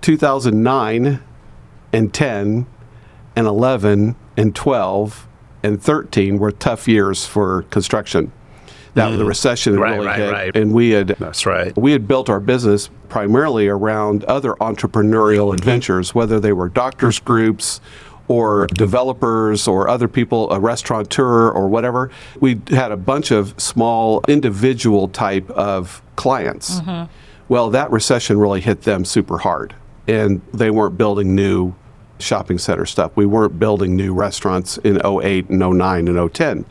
2009 0.00 1.22
and 1.92 2.12
10 2.12 2.66
and 3.36 3.46
11 3.46 4.16
and 4.36 4.54
12 4.54 5.28
and 5.62 5.82
13 5.82 6.38
were 6.38 6.50
tough 6.50 6.88
years 6.88 7.24
for 7.24 7.62
construction. 7.64 8.32
That 8.94 9.08
was 9.08 9.18
the 9.18 9.24
recession 9.24 9.74
Mm. 9.74 9.80
Right, 9.80 9.92
really 9.94 10.06
right, 10.06 10.18
hit, 10.18 10.32
right. 10.32 10.56
and 10.56 10.72
we 10.72 10.90
had 10.90 11.08
That's 11.18 11.46
right. 11.46 11.76
we 11.76 11.92
had 11.92 12.06
built 12.08 12.28
our 12.30 12.40
business 12.40 12.90
primarily 13.08 13.68
around 13.68 14.24
other 14.24 14.52
entrepreneurial 14.54 15.52
adventures, 15.52 16.14
whether 16.14 16.38
they 16.40 16.52
were 16.52 16.68
doctors 16.68 17.18
groups 17.18 17.80
or 18.28 18.66
developers 18.68 19.68
or 19.68 19.88
other 19.88 20.08
people, 20.08 20.50
a 20.50 20.58
restaurateur 20.58 21.50
or 21.50 21.68
whatever. 21.68 22.10
We 22.40 22.60
had 22.70 22.90
a 22.92 22.96
bunch 22.96 23.30
of 23.30 23.54
small 23.60 24.22
individual 24.28 25.08
type 25.08 25.50
of 25.50 26.00
clients. 26.16 26.80
Well, 27.48 27.68
that 27.70 27.90
recession 27.90 28.38
really 28.38 28.62
hit 28.62 28.82
them 28.82 29.04
super 29.04 29.38
hard, 29.38 29.74
and 30.08 30.40
they 30.54 30.70
weren't 30.70 30.96
building 30.96 31.34
new 31.34 31.74
shopping 32.18 32.56
center 32.58 32.86
stuff. 32.86 33.12
We 33.16 33.26
weren't 33.26 33.58
building 33.58 33.94
new 33.96 34.14
restaurants 34.14 34.78
in 34.78 35.04
08 35.04 35.50
and 35.50 35.58
09 35.58 36.08
and 36.08 36.32
010. 36.34 36.64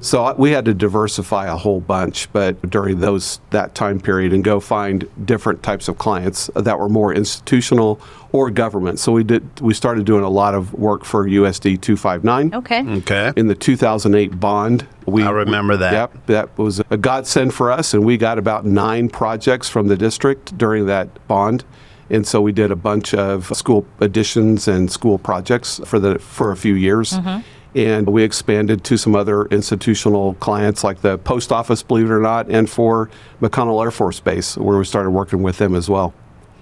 So 0.00 0.34
we 0.34 0.52
had 0.52 0.64
to 0.64 0.74
diversify 0.74 1.46
a 1.46 1.56
whole 1.56 1.80
bunch, 1.80 2.32
but 2.32 2.70
during 2.70 3.00
those 3.00 3.40
that 3.50 3.74
time 3.74 4.00
period, 4.00 4.32
and 4.32 4.42
go 4.42 4.58
find 4.58 5.08
different 5.26 5.62
types 5.62 5.88
of 5.88 5.98
clients 5.98 6.50
that 6.54 6.78
were 6.78 6.88
more 6.88 7.12
institutional 7.12 8.00
or 8.32 8.50
government. 8.50 8.98
So 8.98 9.12
we 9.12 9.24
did. 9.24 9.60
We 9.60 9.74
started 9.74 10.06
doing 10.06 10.24
a 10.24 10.30
lot 10.30 10.54
of 10.54 10.72
work 10.72 11.04
for 11.04 11.26
USD 11.26 11.80
259. 11.80 12.54
Okay. 12.54 12.82
Okay. 12.98 13.32
In 13.36 13.48
the 13.48 13.54
2008 13.54 14.40
bond, 14.40 14.86
we 15.06 15.22
I 15.22 15.30
remember 15.30 15.76
that. 15.76 15.92
Yep, 15.92 16.26
that 16.26 16.58
was 16.58 16.80
a 16.90 16.96
godsend 16.96 17.52
for 17.52 17.70
us, 17.70 17.92
and 17.92 18.04
we 18.04 18.16
got 18.16 18.38
about 18.38 18.64
nine 18.64 19.08
projects 19.08 19.68
from 19.68 19.88
the 19.88 19.96
district 19.96 20.56
during 20.56 20.86
that 20.86 21.26
bond. 21.28 21.64
And 22.08 22.26
so 22.26 22.40
we 22.40 22.50
did 22.50 22.72
a 22.72 22.76
bunch 22.76 23.14
of 23.14 23.56
school 23.56 23.86
additions 24.00 24.66
and 24.66 24.90
school 24.90 25.18
projects 25.18 25.80
for 25.84 25.98
the 25.98 26.18
for 26.18 26.50
a 26.50 26.56
few 26.56 26.74
years. 26.74 27.12
Mm-hmm. 27.12 27.40
And 27.74 28.08
we 28.08 28.24
expanded 28.24 28.82
to 28.84 28.96
some 28.96 29.14
other 29.14 29.44
institutional 29.46 30.34
clients 30.34 30.82
like 30.82 31.02
the 31.02 31.18
post 31.18 31.52
office, 31.52 31.82
believe 31.82 32.06
it 32.10 32.12
or 32.12 32.20
not, 32.20 32.48
and 32.48 32.68
for 32.68 33.08
McConnell 33.40 33.82
Air 33.84 33.90
Force 33.92 34.18
Base, 34.18 34.56
where 34.56 34.76
we 34.76 34.84
started 34.84 35.10
working 35.10 35.42
with 35.42 35.58
them 35.58 35.74
as 35.76 35.88
well. 35.88 36.12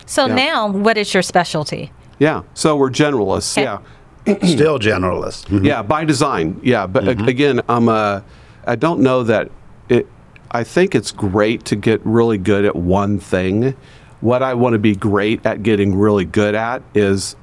So 0.04 0.26
Yeah. 0.26 0.34
now, 0.34 0.68
what 0.70 0.98
is 0.98 1.14
your 1.14 1.22
specialty? 1.22 1.92
Yeah, 2.18 2.42
so 2.54 2.76
we're 2.76 2.90
generalists. 2.90 3.56
Okay. 3.56 3.62
Yeah. 3.62 3.78
Still 4.46 4.78
generalist. 4.78 5.46
Mm-hmm. 5.46 5.64
Yeah, 5.64 5.82
by 5.82 6.04
design. 6.04 6.60
Yeah, 6.62 6.86
but 6.86 7.08
a- 7.08 7.14
mm-hmm. 7.14 7.28
again, 7.28 7.60
I'm 7.68 7.88
a. 7.88 8.22
I 8.66 8.76
don't 8.76 9.00
know 9.00 9.22
that 9.22 9.50
it. 9.88 10.06
I 10.50 10.64
think 10.64 10.94
it's 10.94 11.12
great 11.12 11.64
to 11.66 11.76
get 11.76 12.00
really 12.04 12.36
good 12.38 12.64
at 12.66 12.76
one 12.76 13.18
thing. 13.18 13.74
What 14.20 14.42
I 14.42 14.52
want 14.54 14.72
to 14.74 14.78
be 14.78 14.94
great 14.96 15.44
at 15.46 15.62
getting 15.62 15.94
really 15.94 16.24
good 16.26 16.54
at 16.54 16.82
is 16.94 17.36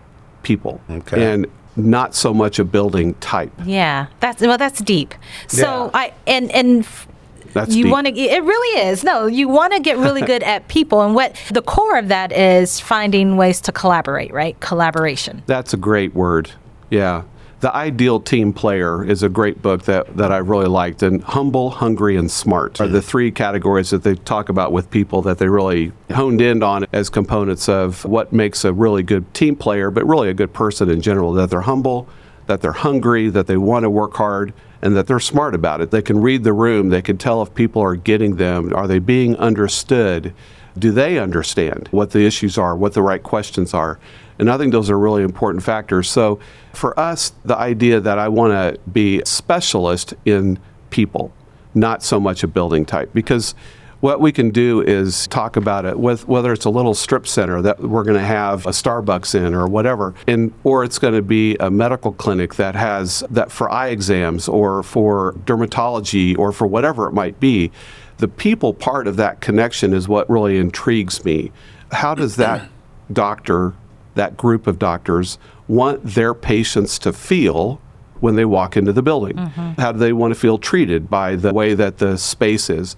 people, 0.43 0.81
Okay. 0.89 1.34
and 1.34 1.48
not 1.75 2.15
so 2.15 2.34
much 2.34 2.60
a 2.60 2.63
building 2.65 3.13
type. 3.15 3.51
Yeah, 3.65 4.08
that's 4.20 4.41
well, 4.41 4.58
that's 4.58 4.82
deep. 4.82 5.13
So 5.48 5.86
Yeah. 5.86 5.89
I 5.94 6.13
and 6.27 6.51
and 6.51 6.84
f- 6.84 7.08
That's 7.53 7.75
you 7.75 7.89
want 7.89 8.08
to. 8.08 8.13
It 8.13 8.44
really 8.44 8.82
is. 8.89 9.03
No, 9.03 9.27
you 9.27 9.48
want 9.48 9.74
to 9.74 9.79
get 9.79 9.98
really 9.98 10.22
good 10.34 10.44
at 10.44 10.67
people, 10.67 11.01
and 11.01 11.15
what 11.15 11.36
the 11.51 11.62
core 11.62 11.98
of 11.98 12.08
that 12.10 12.32
is 12.32 12.79
finding 12.79 13.38
ways 13.38 13.62
to 13.62 13.72
collaborate. 13.72 14.34
Right, 14.34 14.60
collaboration. 14.60 15.44
That's 15.46 15.74
a 15.74 15.77
great 15.77 16.13
word. 16.15 16.51
Yeah. 16.89 17.24
The 17.65 17.75
Ideal 17.75 18.19
Team 18.19 18.53
Player 18.53 19.03
is 19.03 19.24
a 19.24 19.27
great 19.27 19.63
book 19.63 19.86
that, 19.86 20.17
that 20.17 20.31
I 20.31 20.38
really 20.38 20.67
liked. 20.67 21.01
And 21.01 21.24
humble, 21.24 21.72
hungry, 21.72 22.15
and 22.15 22.29
smart 22.29 22.79
are 22.79 22.88
the 22.88 23.01
three 23.01 23.31
categories 23.31 23.89
that 23.89 24.03
they 24.03 24.13
talk 24.13 24.50
about 24.50 24.72
with 24.72 24.91
people 24.91 25.24
that 25.24 25.39
they 25.39 25.48
really 25.48 25.91
honed 26.12 26.41
in 26.41 26.62
on 26.62 26.86
as 26.93 27.10
components 27.10 27.67
of 27.67 28.05
what 28.05 28.31
makes 28.31 28.65
a 28.65 28.72
really 28.72 29.01
good 29.01 29.34
team 29.34 29.55
player, 29.55 29.89
but 29.89 30.05
really 30.05 30.29
a 30.29 30.34
good 30.36 30.53
person 30.53 30.91
in 30.91 31.01
general. 31.01 31.34
That 31.34 31.50
they're 31.50 31.62
humble, 31.62 32.07
that 32.45 32.62
they're 32.62 32.72
hungry, 32.72 33.29
that 33.29 33.48
they 33.48 33.57
want 33.57 33.81
to 33.81 33.89
work 33.89 34.13
hard, 34.13 34.53
and 34.84 34.95
that 34.95 35.07
they're 35.07 35.19
smart 35.19 35.55
about 35.55 35.81
it. 35.81 35.89
They 35.89 36.03
can 36.03 36.22
read 36.22 36.43
the 36.43 36.53
room, 36.53 36.89
they 36.89 37.01
can 37.01 37.17
tell 37.17 37.41
if 37.41 37.55
people 37.55 37.81
are 37.81 37.95
getting 37.95 38.36
them. 38.36 38.75
Are 38.75 38.88
they 38.88 39.00
being 39.00 39.36
understood? 39.38 40.36
Do 40.77 40.91
they 40.91 41.17
understand 41.20 41.88
what 41.91 42.12
the 42.12 42.25
issues 42.25 42.58
are, 42.58 42.75
what 42.75 42.94
the 42.94 43.01
right 43.01 43.24
questions 43.24 43.74
are? 43.74 44.00
And 44.38 44.51
I 44.51 44.58
think 44.58 44.74
those 44.74 44.89
are 44.89 45.00
really 45.00 45.24
important 45.24 45.63
factors. 45.63 46.10
So 46.10 46.39
for 46.74 46.98
us, 47.00 47.32
the 47.46 47.58
idea 47.58 48.01
that 48.01 48.20
I 48.20 48.27
want 48.27 48.51
to 48.51 48.79
be 48.89 49.22
a 49.22 49.25
specialist 49.25 50.13
in 50.25 50.60
people, 50.89 51.32
not 51.74 52.03
so 52.03 52.20
much 52.20 52.44
a 52.44 52.48
building 52.48 52.86
type, 52.86 53.12
because 53.13 53.55
what 54.01 54.20
we 54.20 54.32
can 54.32 54.51
do 54.51 54.82
is 54.82 55.25
talk 55.27 55.55
about 55.55 55.86
it 55.86 55.98
with 55.98 56.27
whether 56.27 56.53
it's 56.53 56.65
a 56.65 56.70
little 56.70 56.94
strip 56.94 57.25
center 57.25 57.62
that 57.62 57.79
we're 57.79 58.03
going 58.03 58.20
to 58.20 58.24
have 58.24 58.65
a 58.67 58.70
Starbucks 58.70 59.34
in 59.34 59.55
or 59.55 59.67
whatever, 59.67 60.13
and 60.27 60.53
or 60.63 60.84
it's 60.84 61.00
going 61.00 61.13
to 61.13 61.22
be 61.22 61.55
a 61.55 61.72
medical 61.72 62.12
clinic 62.12 62.55
that 62.55 62.75
has 62.75 63.24
that 63.29 63.51
for 63.51 63.72
eye 63.72 63.88
exams 63.88 64.48
or 64.48 64.84
for 64.84 65.34
dermatology 65.46 66.38
or 66.38 66.51
for 66.51 66.67
whatever 66.67 67.08
it 67.08 67.13
might 67.13 67.39
be. 67.39 67.72
The 68.17 68.27
people 68.27 68.74
part 68.74 69.07
of 69.07 69.17
that 69.17 69.41
connection 69.41 69.93
is 69.93 70.07
what 70.07 70.29
really 70.29 70.57
intrigues 70.57 71.24
me. 71.25 71.51
How 71.91 72.15
does 72.15 72.38
that 72.38 72.69
doctor, 73.13 73.74
that 74.15 74.38
group 74.38 74.67
of 74.67 74.79
doctors, 74.79 75.38
want 75.67 76.03
their 76.03 76.34
patients 76.34 77.00
to 77.00 77.12
feel 77.12 77.81
when 78.19 78.36
they 78.36 78.45
walk 78.45 78.77
into 78.77 78.93
the 78.93 79.01
building? 79.01 79.36
Mm-hmm. 79.36 79.81
How 79.81 79.91
do 79.91 80.00
they 80.00 80.13
want 80.13 80.34
to 80.34 80.39
feel 80.39 80.57
treated 80.57 81.10
by 81.10 81.36
the 81.36 81.53
way 81.53 81.74
that 81.74 81.98
the 81.98 82.17
space 82.17 82.69
is? 82.69 82.95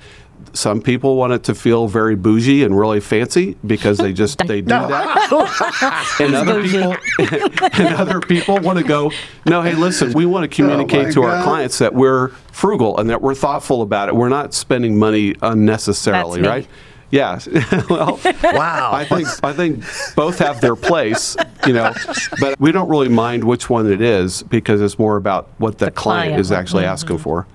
Some 0.53 0.81
people 0.81 1.15
want 1.15 1.33
it 1.33 1.43
to 1.43 1.55
feel 1.55 1.87
very 1.87 2.15
bougie 2.15 2.63
and 2.63 2.77
really 2.77 2.99
fancy 2.99 3.57
because 3.65 3.97
they 3.97 4.13
just 4.13 4.39
they 4.39 4.61
do 4.61 4.69
that. 4.69 5.27
and 6.19 6.35
other 6.35 6.63
people 6.63 6.95
and 7.77 7.95
other 7.95 8.19
people 8.19 8.57
want 8.59 8.79
to 8.79 8.83
go, 8.83 9.11
no, 9.45 9.61
hey, 9.61 9.75
listen, 9.75 10.13
we 10.13 10.25
want 10.25 10.43
oh 10.43 10.47
to 10.47 10.55
communicate 10.55 11.05
my 11.05 11.11
to 11.11 11.23
our 11.23 11.43
clients 11.43 11.77
that 11.79 11.93
we're 11.93 12.29
frugal 12.51 12.97
and 12.97 13.09
that 13.09 13.21
we're 13.21 13.35
thoughtful 13.35 13.81
about 13.81 14.09
it. 14.09 14.15
We're 14.15 14.29
not 14.29 14.53
spending 14.53 14.97
money 14.97 15.35
unnecessarily, 15.41 16.41
That's 16.41 16.43
me. 16.43 16.47
right? 16.47 16.67
Yeah. 17.09 17.39
well, 17.89 18.19
Wow. 18.43 18.91
I 18.93 19.05
think 19.05 19.27
I 19.43 19.53
think 19.53 19.83
both 20.15 20.39
have 20.39 20.59
their 20.59 20.75
place, 20.75 21.37
you 21.65 21.73
know, 21.73 21.93
but 22.39 22.59
we 22.59 22.71
don't 22.71 22.89
really 22.89 23.09
mind 23.09 23.43
which 23.43 23.69
one 23.69 23.89
it 23.91 24.01
is 24.01 24.43
because 24.43 24.81
it's 24.81 24.99
more 24.99 25.15
about 25.15 25.49
what 25.57 25.77
the, 25.77 25.91
client, 25.91 26.27
client. 26.27 26.39
is 26.39 26.51
actually 26.51 26.83
mm-hmm. 26.83 26.91
asking 26.91 27.17
for. 27.19 27.47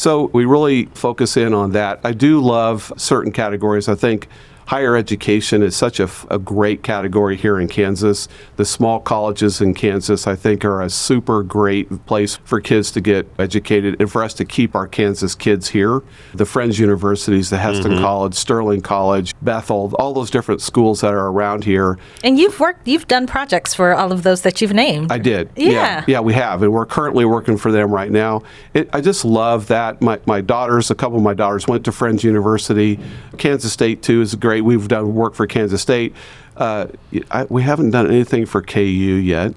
So 0.00 0.30
we 0.32 0.46
really 0.46 0.86
focus 0.94 1.36
in 1.36 1.52
on 1.52 1.72
that. 1.72 2.00
I 2.04 2.12
do 2.12 2.40
love 2.40 2.90
certain 2.96 3.32
categories. 3.32 3.86
I 3.86 3.94
think 3.94 4.28
higher 4.70 4.94
education 4.94 5.64
is 5.64 5.74
such 5.74 5.98
a, 5.98 6.08
a, 6.30 6.38
great 6.38 6.80
category 6.84 7.36
here 7.36 7.58
in 7.58 7.66
Kansas. 7.66 8.28
The 8.54 8.64
small 8.64 9.00
colleges 9.00 9.60
in 9.60 9.74
Kansas, 9.74 10.28
I 10.28 10.36
think, 10.36 10.64
are 10.64 10.80
a 10.80 10.88
super 10.88 11.42
great 11.42 12.06
place 12.06 12.36
for 12.44 12.60
kids 12.60 12.92
to 12.92 13.00
get 13.00 13.26
educated 13.36 13.96
and 13.98 14.08
for 14.08 14.22
us 14.22 14.32
to 14.34 14.44
keep 14.44 14.76
our 14.76 14.86
Kansas 14.86 15.34
kids 15.34 15.70
here. 15.70 16.02
The 16.34 16.46
Friends 16.46 16.78
Universities, 16.78 17.50
the 17.50 17.56
Hesston 17.56 17.94
mm-hmm. 17.94 18.00
College, 18.00 18.34
Sterling 18.34 18.80
College, 18.80 19.34
Bethel, 19.42 19.92
all 19.98 20.12
those 20.12 20.30
different 20.30 20.60
schools 20.60 21.00
that 21.00 21.14
are 21.14 21.26
around 21.30 21.64
here. 21.64 21.98
And 22.22 22.38
you've 22.38 22.60
worked. 22.60 22.86
You've 22.86 23.08
done 23.08 23.26
projects 23.26 23.74
for 23.74 23.92
all 23.92 24.12
of 24.12 24.22
those 24.22 24.42
that 24.42 24.60
you've 24.60 24.72
named. 24.72 25.10
I 25.10 25.18
did. 25.18 25.50
Yeah. 25.56 26.04
Yeah, 26.06 26.20
we 26.20 26.34
have. 26.34 26.62
And 26.62 26.72
we're 26.72 26.86
currently 26.86 27.24
working 27.24 27.56
for 27.56 27.72
them 27.72 27.90
right 27.90 28.12
now. 28.12 28.42
It, 28.72 28.88
I 28.92 29.00
just 29.00 29.24
love 29.24 29.66
that. 29.66 30.00
My, 30.00 30.20
my 30.26 30.40
daughters, 30.40 30.92
a 30.92 30.94
couple 30.94 31.16
of 31.16 31.24
my 31.24 31.34
daughters 31.34 31.66
went 31.66 31.84
to 31.86 31.92
Friends 31.92 32.22
University. 32.22 33.00
Kansas 33.36 33.72
State, 33.72 34.02
too, 34.02 34.20
is 34.20 34.32
a 34.32 34.36
great. 34.36 34.59
We've 34.60 34.88
done 34.88 35.14
work 35.14 35.34
for 35.34 35.46
Kansas 35.46 35.82
State. 35.82 36.14
Uh, 36.56 36.88
I, 37.30 37.44
we 37.44 37.62
haven't 37.62 37.90
done 37.90 38.06
anything 38.06 38.46
for 38.46 38.62
KU 38.62 38.80
yet. 38.80 39.54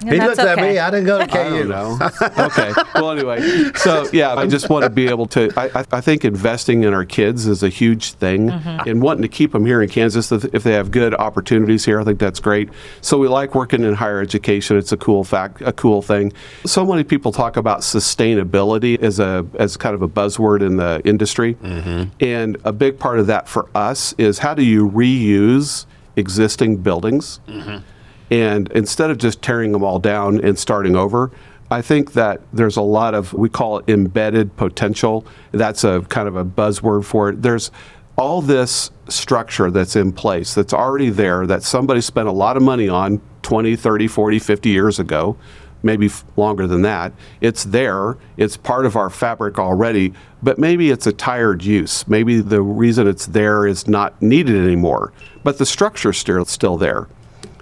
And 0.00 0.10
He 0.10 0.18
that's 0.18 0.38
looked 0.38 0.40
at 0.40 0.58
me. 0.58 0.78
I 0.78 0.90
didn't 0.90 1.06
go 1.06 1.18
to 1.18 1.26
KU. 1.26 1.38
I 1.38 1.48
don't 1.50 1.68
know. 1.68 1.98
okay. 2.46 2.72
Well, 2.94 3.10
anyway, 3.12 3.70
so 3.76 4.08
yeah, 4.12 4.34
I 4.34 4.46
just 4.46 4.68
want 4.68 4.84
to 4.84 4.90
be 4.90 5.08
able 5.08 5.26
to. 5.26 5.52
I, 5.56 5.80
I- 5.80 5.84
I 5.94 6.00
think 6.00 6.24
investing 6.24 6.82
in 6.82 6.92
our 6.92 7.04
kids 7.04 7.46
is 7.46 7.62
a 7.62 7.68
huge 7.68 8.12
thing, 8.12 8.48
mm-hmm. 8.48 8.88
and 8.88 9.00
wanting 9.00 9.22
to 9.22 9.28
keep 9.28 9.52
them 9.52 9.64
here 9.64 9.80
in 9.80 9.88
Kansas 9.88 10.32
if 10.32 10.44
if 10.52 10.64
they 10.64 10.72
have 10.72 10.90
good 10.90 11.14
opportunities 11.14 11.84
here. 11.84 12.00
I 12.00 12.04
think 12.04 12.18
that's 12.18 12.40
great. 12.40 12.68
So 13.00 13.16
we 13.18 13.28
like 13.28 13.54
working 13.54 13.84
in 13.84 13.94
higher 13.94 14.20
education. 14.20 14.76
It's 14.76 14.90
a 14.90 14.96
cool 14.96 15.22
fact, 15.22 15.60
a 15.62 15.72
cool 15.72 16.02
thing. 16.02 16.32
So 16.66 16.84
many 16.84 17.04
people 17.04 17.30
talk 17.30 17.56
about 17.56 17.80
sustainability 17.80 19.00
as 19.00 19.20
a 19.20 19.46
as 19.58 19.76
kind 19.76 19.94
of 19.94 20.02
a 20.02 20.08
buzzword 20.08 20.62
in 20.62 20.76
the 20.76 21.00
industry, 21.04 21.54
mm-hmm. 21.54 22.10
and 22.20 22.56
a 22.64 22.72
big 22.72 22.98
part 22.98 23.20
of 23.20 23.28
that 23.28 23.48
for 23.48 23.68
us 23.74 24.14
is 24.18 24.40
how 24.40 24.54
do 24.54 24.64
you 24.64 24.90
reuse 24.90 25.86
existing 26.16 26.78
buildings. 26.78 27.40
Mm-hmm. 27.46 27.78
And 28.30 28.70
instead 28.72 29.10
of 29.10 29.18
just 29.18 29.42
tearing 29.42 29.72
them 29.72 29.84
all 29.84 29.98
down 29.98 30.40
and 30.42 30.58
starting 30.58 30.96
over, 30.96 31.30
I 31.70 31.82
think 31.82 32.12
that 32.12 32.40
there's 32.52 32.76
a 32.76 32.82
lot 32.82 33.14
of, 33.14 33.32
we 33.32 33.48
call 33.48 33.78
it 33.78 33.88
embedded 33.88 34.56
potential. 34.56 35.26
That's 35.52 35.84
a 35.84 36.02
kind 36.08 36.28
of 36.28 36.36
a 36.36 36.44
buzzword 36.44 37.04
for 37.04 37.30
it. 37.30 37.42
There's 37.42 37.70
all 38.16 38.42
this 38.42 38.90
structure 39.08 39.70
that's 39.70 39.96
in 39.96 40.12
place 40.12 40.54
that's 40.54 40.72
already 40.72 41.10
there 41.10 41.46
that 41.46 41.62
somebody 41.62 42.00
spent 42.00 42.28
a 42.28 42.32
lot 42.32 42.56
of 42.56 42.62
money 42.62 42.88
on 42.88 43.20
20, 43.42 43.76
30, 43.76 44.06
40, 44.06 44.38
50 44.38 44.68
years 44.68 44.98
ago, 44.98 45.36
maybe 45.82 46.08
longer 46.36 46.66
than 46.66 46.82
that. 46.82 47.12
It's 47.40 47.64
there, 47.64 48.16
it's 48.36 48.56
part 48.56 48.86
of 48.86 48.96
our 48.96 49.10
fabric 49.10 49.58
already, 49.58 50.14
but 50.42 50.58
maybe 50.58 50.90
it's 50.90 51.06
a 51.06 51.12
tired 51.12 51.64
use. 51.64 52.06
Maybe 52.06 52.40
the 52.40 52.62
reason 52.62 53.06
it's 53.06 53.26
there 53.26 53.66
is 53.66 53.88
not 53.88 54.20
needed 54.22 54.56
anymore, 54.56 55.12
but 55.42 55.58
the 55.58 55.66
structure's 55.66 56.18
still, 56.18 56.44
still 56.44 56.76
there. 56.76 57.08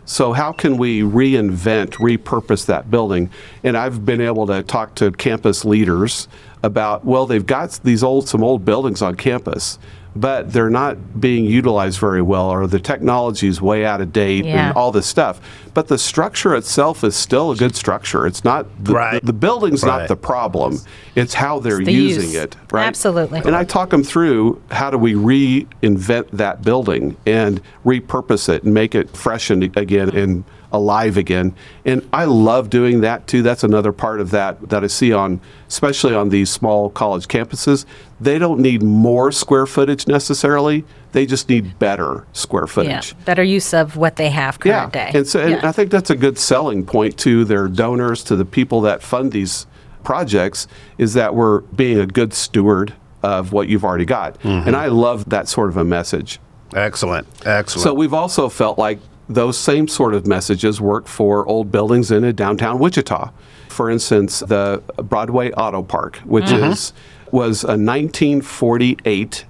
So 0.05 0.33
how 0.33 0.53
can 0.53 0.77
we 0.77 1.03
reinvent, 1.03 1.91
repurpose 1.95 2.67
that 2.67 2.91
building? 2.91 3.31
And 3.63 3.77
I've 3.77 4.05
been 4.05 4.21
able 4.21 4.47
to 4.49 4.63
talk 4.63 4.95
to 4.97 5.13
campus 5.13 5.65
leaders 5.65 6.29
about, 6.63 7.05
well, 7.05 7.27
they've 7.27 7.47
got 7.47 7.79
these 7.85 8.03
old 8.03 8.29
some 8.29 8.43
old 8.43 8.65
buildings 8.65 9.01
on 9.01 9.15
campus, 9.15 9.79
but 10.15 10.53
they're 10.53 10.71
not 10.71 11.21
being 11.21 11.45
utilized 11.45 11.99
very 11.99 12.21
well, 12.23 12.51
or 12.51 12.67
the 12.67 12.79
technology 12.79 13.49
is 13.49 13.63
way 13.63 13.85
out 13.85 14.01
of 14.01 14.13
date 14.13 14.45
Yeah. 14.45 14.69
and 14.69 14.77
all 14.77 14.93
this 14.93 15.07
stuff. 15.07 15.41
But 15.75 15.89
the 15.89 15.97
structure 15.97 16.55
itself 16.55 17.03
is 17.03 17.17
still 17.17 17.51
a 17.51 17.57
good 17.57 17.75
structure. 17.75 18.27
It's 18.27 18.45
not 18.45 18.67
the, 18.85 18.93
Right. 18.93 19.21
the, 19.21 19.27
the 19.29 19.33
building's 19.33 19.83
Right. 19.83 20.01
not 20.01 20.09
the 20.09 20.17
problem. 20.17 20.79
It's 21.15 21.33
how 21.35 21.61
they're 21.61 21.79
It's 21.81 21.87
the 21.87 21.93
using 21.93 22.25
use. 22.31 22.35
it. 22.35 22.57
Right? 22.71 22.87
Absolutely. 22.87 23.41
And 23.45 23.57
I 23.57 23.65
talk 23.65 23.91
them 23.91 24.03
through 24.05 24.61
how 24.71 24.91
do 24.91 24.99
we 24.99 25.15
reinvent 25.15 26.27
that 26.33 26.63
building 26.63 27.17
and 27.27 27.61
repurpose 27.85 28.49
it 28.49 28.65
and 28.65 28.75
make 28.75 28.95
it 28.95 29.17
fresh 29.17 29.49
and 29.51 29.63
again 29.77 30.11
and 30.11 30.45
alive 30.73 31.17
again. 31.17 31.55
And 31.85 32.09
I 32.13 32.25
love 32.25 32.71
doing 32.71 33.03
that 33.03 33.27
too. 33.27 33.43
That's 33.43 33.63
another 33.63 33.93
part 33.93 34.21
of 34.21 34.31
that 34.31 34.69
that 34.71 34.83
I 34.83 34.87
see 34.87 35.13
on, 35.13 35.41
especially 35.69 36.15
on 36.15 36.31
these 36.31 36.51
small 36.51 36.91
college 36.91 37.29
campuses. 37.29 37.85
They 38.21 38.39
don't 38.39 38.61
need 38.61 38.83
more 38.83 39.31
square 39.33 39.67
footage 39.67 40.07
necessarily. 40.07 40.85
They 41.13 41.27
just 41.27 41.49
need 41.49 41.79
better 41.79 42.27
square 42.33 42.67
footage. 42.67 42.91
Yeah. 42.91 43.01
footage. 43.01 43.25
Better 43.25 43.43
use 43.43 43.75
of 43.75 43.97
what 43.97 44.17
they 44.17 44.31
have 44.31 44.59
current 44.59 44.93
day. 44.93 45.11
And 45.15 45.27
so 45.27 45.41
and 45.41 45.51
Yeah. 45.53 45.69
I 45.69 45.73
think 45.73 45.91
that's 45.91 46.11
a 46.11 46.17
good 46.17 46.39
selling 46.39 46.85
point 46.85 47.19
to 47.19 47.45
their 47.45 47.69
donors, 47.69 48.25
to 48.25 48.37
the 48.37 48.47
people 48.47 48.81
that 48.83 49.03
fund 49.03 49.33
these 49.33 49.67
projects, 50.05 50.67
is 50.99 51.15
that 51.15 51.35
we're 51.35 51.61
being 51.61 51.99
a 51.99 52.07
good 52.07 52.33
steward 52.33 52.95
of 53.23 53.53
what 53.53 53.69
you've 53.69 53.85
already 53.85 54.05
got. 54.05 54.35
Mm-hmm. 54.41 54.69
And 54.69 54.77
I 54.77 54.87
love 54.87 55.29
that 55.29 55.49
sort 55.49 55.69
of 55.69 55.77
a 55.77 55.85
message. 55.85 56.41
Excellent. 56.75 57.27
Excellent. 57.45 57.85
So 57.85 57.95
we've 57.95 58.15
also 58.15 58.49
felt 58.49 58.79
like 58.79 58.99
those 59.29 59.57
same 59.59 59.89
sort 59.89 60.15
of 60.15 60.27
messages 60.27 60.81
work 60.81 61.07
for 61.07 61.47
old 61.47 61.71
buildings 61.73 62.11
in 62.11 62.25
a 62.25 62.33
downtown 62.33 62.79
Wichita. 62.79 63.31
For 63.69 63.89
instance, 63.91 64.41
the 64.41 64.83
Broadway 64.97 65.51
Auto 65.53 65.83
Park, 65.83 66.17
which 66.19 66.45
Mm-hmm. 66.47 66.73
is 66.73 66.93
was 67.31 67.65
a 67.65 67.79
1948 67.79 69.45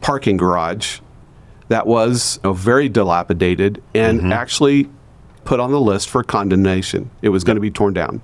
parking 0.00 0.36
garage 0.36 1.00
that 1.68 1.86
was 1.86 2.38
you 2.44 2.50
know, 2.50 2.52
very 2.54 2.88
dilapidated 2.88 3.82
and 3.94 4.20
Mm-hmm. 4.20 4.32
actually 4.32 4.88
put 5.44 5.58
on 5.60 5.70
the 5.72 5.80
list 5.80 6.08
for 6.08 6.22
condemnation. 6.22 7.10
It 7.22 7.30
was 7.30 7.44
going 7.44 7.56
to 7.56 7.60
be 7.60 7.70
torn 7.70 7.94
down. 7.94 8.20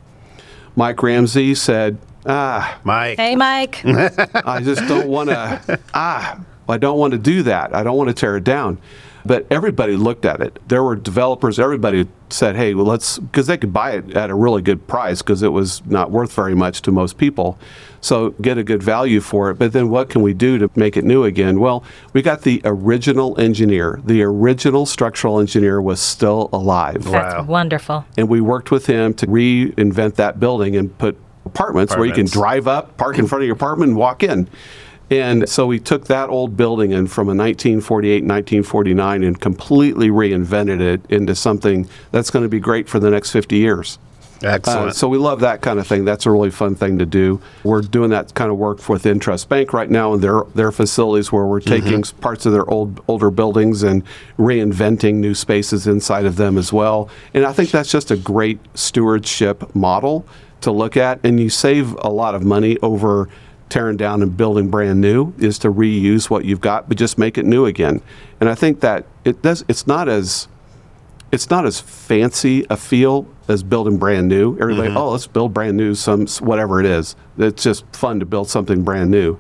Mike 0.77 1.03
Ramsey 1.03 1.55
said, 1.55 1.99
"Ah, 2.27 2.79
Mike. 2.85 3.19
hey, 3.19 3.37
Mike. 3.37 3.83
I 3.85 4.61
just 4.63 4.87
don't 4.89 5.07
want 5.09 5.29
to. 5.31 5.79
ah, 5.95 6.41
I 6.69 6.79
don't 6.79 6.99
want 6.99 7.13
to 7.13 7.19
do 7.19 7.43
that. 7.45 7.75
I 7.75 7.83
don't 7.83 7.97
want 7.97 8.09
to 8.09 8.15
tear 8.15 8.37
it 8.37 8.45
down. 8.45 8.79
But 9.25 9.47
everybody 9.51 9.97
looked 9.97 10.25
at 10.25 10.41
it. 10.41 10.59
There 10.69 10.83
were 10.83 10.97
developers. 10.97 11.59
Everybody 11.59 12.09
said, 12.29 12.57
"Hey, 12.57 12.75
well, 12.75 12.87
let's," 12.87 13.19
because 13.19 13.47
they 13.47 13.57
could 13.57 13.73
buy 13.73 13.93
it 13.93 14.17
at 14.17 14.31
a 14.31 14.35
really 14.35 14.63
good 14.63 14.87
price 14.87 15.23
because 15.23 15.43
it 15.43 15.53
was 15.53 15.83
not 15.87 16.11
worth 16.11 16.33
very 16.35 16.55
much 16.55 16.83
to 16.83 16.93
most 16.93 17.19
people. 17.19 17.59
So 18.01 18.31
get 18.41 18.59
a 18.59 18.65
good 18.65 18.83
value 18.83 19.21
for 19.21 19.51
it. 19.51 19.59
But 19.59 19.73
then, 19.73 19.89
what 19.91 20.09
can 20.09 20.23
we 20.23 20.35
do 20.35 20.59
to 20.59 20.69
make 20.75 20.97
it 20.97 21.05
new 21.05 21.23
again? 21.25 21.61
Well, 21.61 21.85
we 22.13 22.23
got 22.23 22.43
the 22.43 22.61
original 22.65 23.39
engineer. 23.41 24.01
The 24.05 24.23
original 24.23 24.87
structural 24.87 25.39
engineer 25.39 25.81
was 25.81 26.01
still 26.01 26.49
alive 26.53 27.05
That's 27.05 27.35
Wow. 27.37 27.45
wonderful. 27.45 28.05
and 28.19 28.29
we 28.29 28.41
worked 28.41 28.71
with 28.73 28.87
him 28.87 29.15
to 29.15 29.27
reinvent 29.27 30.15
that 30.17 30.41
building 30.41 30.75
and 30.77 30.97
put 30.99 31.17
apartments, 31.45 31.95
where 31.97 32.07
you 32.07 32.13
can 32.13 32.27
drive 32.27 32.67
up, 32.67 32.97
park 32.97 33.19
in 33.19 33.27
front 33.27 33.43
of 33.43 33.47
your 33.47 33.55
apartment, 33.57 33.91
and 33.91 33.99
walk 33.99 34.23
in. 34.23 34.49
And 35.13 35.47
so 35.47 35.67
we 35.67 35.79
took 35.79 36.07
that 36.07 36.31
old 36.31 36.57
building 36.57 36.95
and 36.95 37.11
from 37.11 37.29
a 37.29 37.37
1948, 37.37 38.25
1949 38.25 39.23
and 39.23 39.39
completely 39.39 40.09
reinvented 40.09 40.81
it 40.81 41.03
into 41.11 41.35
something 41.35 41.87
that's 42.13 42.31
going 42.31 42.45
to 42.45 42.49
be 42.49 42.61
great 42.61 42.89
for 42.89 42.99
the 42.99 43.11
next 43.11 43.31
50 43.31 43.57
years. 43.57 43.99
Excellent. 44.43 44.89
Uh, 44.89 44.93
so 44.93 45.09
we 45.09 45.19
love 45.19 45.41
that 45.41 45.61
kind 45.61 45.79
of 45.79 45.87
thing. 45.87 46.05
That's 46.07 46.25
a 46.27 46.31
really 46.31 46.51
fun 46.51 46.75
thing 46.75 46.99
to 46.99 47.07
do. 47.07 47.41
We're 47.63 47.83
doing 47.83 48.11
that 48.11 48.35
kind 48.35 48.51
of 48.51 48.57
work 48.57 48.89
with 48.89 49.05
Intrust 49.05 49.49
Bank 49.49 49.73
right 49.73 49.89
now 49.89 50.15
in 50.15 50.21
their 50.21 50.43
their 50.55 50.73
facilities 50.73 51.31
where 51.31 51.45
we're 51.45 51.61
taking 51.61 52.01
s- 52.01 52.13
parts 52.13 52.45
of 52.45 52.53
their 52.53 52.69
old 52.69 53.01
older 53.07 53.31
buildings 53.31 53.83
and 53.85 54.03
reinventing 54.39 55.17
new 55.17 55.35
spaces 55.35 55.87
inside 55.87 56.25
of 56.25 56.37
them 56.37 56.59
as 56.59 56.73
well. 56.73 57.09
And 57.35 57.45
I 57.45 57.53
think 57.53 57.71
that's 57.71 57.93
just 57.93 58.11
a 58.11 58.17
great 58.17 58.59
stewardship 58.75 59.75
model 59.77 60.27
to 60.63 60.73
look 60.73 60.97
at 60.97 61.21
and 61.23 61.39
you 61.39 61.51
save 61.51 61.95
a 62.01 62.09
lot 62.09 62.35
of 62.35 62.43
money 62.43 62.79
over 62.79 63.29
tearing 63.73 63.97
down 63.97 64.23
and 64.23 64.37
building 64.37 64.69
brand 64.69 65.01
new 65.01 65.33
is 65.39 65.59
to 65.59 65.73
reuse 65.73 66.29
what 66.29 66.45
you've 66.45 66.61
got 66.61 66.91
but 66.91 66.99
just 66.99 67.17
make 67.17 67.39
it 67.39 67.47
new 67.47 67.65
again. 67.65 68.03
And 68.39 68.51
I 68.51 68.55
think 68.55 68.81
that 68.81 69.07
it 69.25 69.41
does 69.41 69.65
it's 69.67 69.87
not 69.87 70.11
as 70.11 70.47
it's 71.33 71.49
not 71.49 71.65
as 71.65 71.81
fancy 71.81 72.67
a 72.69 72.77
feel 72.77 73.27
as 73.49 73.63
building 73.63 73.97
brand 73.97 74.29
new. 74.29 74.59
Everybody, 74.59 74.89
mm-hmm. 74.89 74.99
oh, 74.99 75.13
let's 75.13 75.27
build 75.27 75.55
brand 75.55 75.79
new, 75.79 75.95
some 75.95 76.27
whatever 76.41 76.81
it 76.81 76.85
is. 76.85 77.17
It's 77.39 77.63
just 77.63 77.85
fun 77.97 78.21
to 78.21 78.27
build 78.27 78.51
something 78.51 78.83
brand 78.83 79.11
new. 79.11 79.39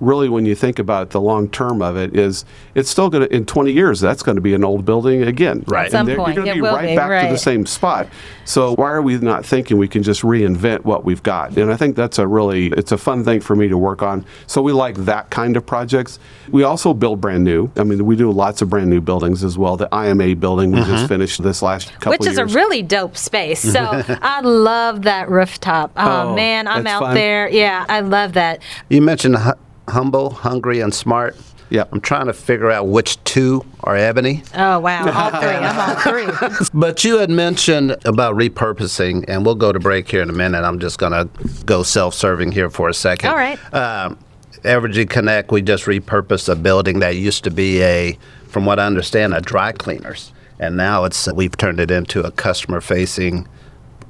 Really, 0.00 0.28
when 0.28 0.46
you 0.46 0.54
think 0.54 0.78
about 0.78 1.10
the 1.10 1.20
long 1.20 1.48
term 1.48 1.82
of 1.82 1.96
it, 1.96 2.16
is 2.16 2.44
it's 2.74 2.88
still 2.90 3.10
going 3.10 3.28
to 3.28 3.34
in 3.34 3.44
20 3.44 3.70
years 3.72 4.00
that's 4.00 4.22
going 4.22 4.36
to 4.36 4.40
be 4.40 4.54
an 4.54 4.64
old 4.64 4.84
building 4.84 5.22
again. 5.22 5.62
Right. 5.66 5.80
At 5.80 5.84
And 5.86 5.92
some 5.92 6.06
they're- 6.06 6.16
point, 6.16 6.34
you're 6.36 6.44
going 6.44 6.56
it 6.56 6.60
to 6.60 6.62
be 6.64 6.68
right 6.68 6.88
be, 6.90 6.96
back 6.96 7.26
to 7.26 7.32
the 7.32 7.38
same 7.38 7.66
spot. 7.66 8.08
So 8.44 8.74
why 8.74 8.90
are 8.90 9.02
we 9.02 9.16
not 9.18 9.44
thinking 9.46 9.78
we 9.78 9.86
can 9.86 10.02
just 10.02 10.22
reinvent 10.22 10.84
what 10.84 11.04
we've 11.04 11.22
got? 11.22 11.56
And 11.56 11.72
I 11.72 11.76
think 11.76 11.94
that's 11.96 12.18
a 12.18 12.26
really 12.26 12.68
it's 12.68 12.90
a 12.92 12.98
fun 12.98 13.24
thing 13.24 13.40
for 13.40 13.54
me 13.54 13.68
to 13.68 13.78
work 13.78 14.02
on. 14.02 14.24
So 14.46 14.60
we 14.62 14.72
like 14.72 14.96
that 15.04 15.30
kind 15.30 15.56
of 15.56 15.64
projects. 15.66 16.18
We 16.50 16.64
also 16.64 16.92
build 16.94 17.20
brand 17.20 17.44
new. 17.44 17.70
I 17.76 17.84
mean, 17.84 18.04
we 18.06 18.16
do 18.16 18.30
lots 18.32 18.60
of 18.62 18.70
brand 18.70 18.90
new 18.90 19.00
buildings 19.00 19.44
as 19.44 19.56
well. 19.56 19.76
The 19.76 19.88
IMA 19.94 20.34
building 20.36 20.72
we 20.72 20.78
just 20.78 20.90
mm-hmm. 20.90 21.06
finished 21.06 21.42
this 21.42 21.62
last 21.62 21.92
couple 21.94 22.12
Which 22.12 22.26
is 22.26 22.38
a 22.38 22.46
really 22.46 22.82
dope 22.82 23.16
space. 23.16 23.60
So 23.60 23.80
I 24.22 24.40
love 24.40 25.02
that 25.02 25.28
rooftop. 25.28 25.92
Oh, 25.96 26.20
Oh, 26.30 26.34
man, 26.34 26.66
I'm 26.66 26.86
out 26.86 27.00
fun. 27.02 27.14
there. 27.14 27.48
Yeah, 27.48 27.84
I 27.88 28.00
love 28.00 28.32
that. 28.32 28.60
you 28.88 29.00
mentioned 29.00 29.36
hu- 29.36 29.52
humble, 29.90 30.30
hungry, 30.30 30.80
and 30.80 30.94
smart. 30.94 31.36
Yeah. 31.70 31.84
I'm 31.92 32.00
trying 32.00 32.26
to 32.26 32.32
figure 32.32 32.70
out 32.70 32.88
which 32.88 33.22
two 33.22 33.64
are 33.84 33.96
ebony. 33.96 34.42
Oh, 34.54 34.80
wow. 34.80 35.06
All 35.06 35.40
three. 35.40 35.50
I'm 35.50 35.78
all 35.78 35.94
three. 35.96 36.66
But 36.74 37.04
you 37.04 37.18
had 37.18 37.30
mentioned 37.30 37.96
about 38.04 38.34
repurposing, 38.34 39.24
and 39.28 39.46
we'll 39.46 39.54
go 39.54 39.70
to 39.70 39.78
break 39.78 40.10
here 40.10 40.20
in 40.20 40.28
a 40.30 40.32
minute. 40.32 40.64
I'm 40.64 40.80
just 40.80 40.98
going 40.98 41.12
to 41.12 41.28
go 41.64 41.84
self 41.84 42.14
serving 42.14 42.52
here 42.52 42.70
for 42.70 42.88
a 42.88 42.94
second. 42.94 43.30
All 43.30 43.36
right. 43.36 43.58
Um, 43.72 44.18
Evergy 44.62 45.08
Connect, 45.08 45.52
we 45.52 45.62
just 45.62 45.84
repurposed 45.84 46.48
a 46.48 46.56
building 46.56 46.98
that 46.98 47.16
used 47.16 47.44
to 47.44 47.50
be 47.50 47.82
a, 47.82 48.18
from 48.48 48.66
what 48.66 48.78
I 48.78 48.86
understand, 48.86 49.32
a 49.32 49.40
dry 49.40 49.72
cleaners. 49.72 50.32
And 50.58 50.76
now 50.76 51.04
it's 51.04 51.32
we've 51.32 51.56
turned 51.56 51.80
it 51.80 51.90
into 51.90 52.20
a 52.20 52.30
customer 52.32 52.80
facing 52.80 53.48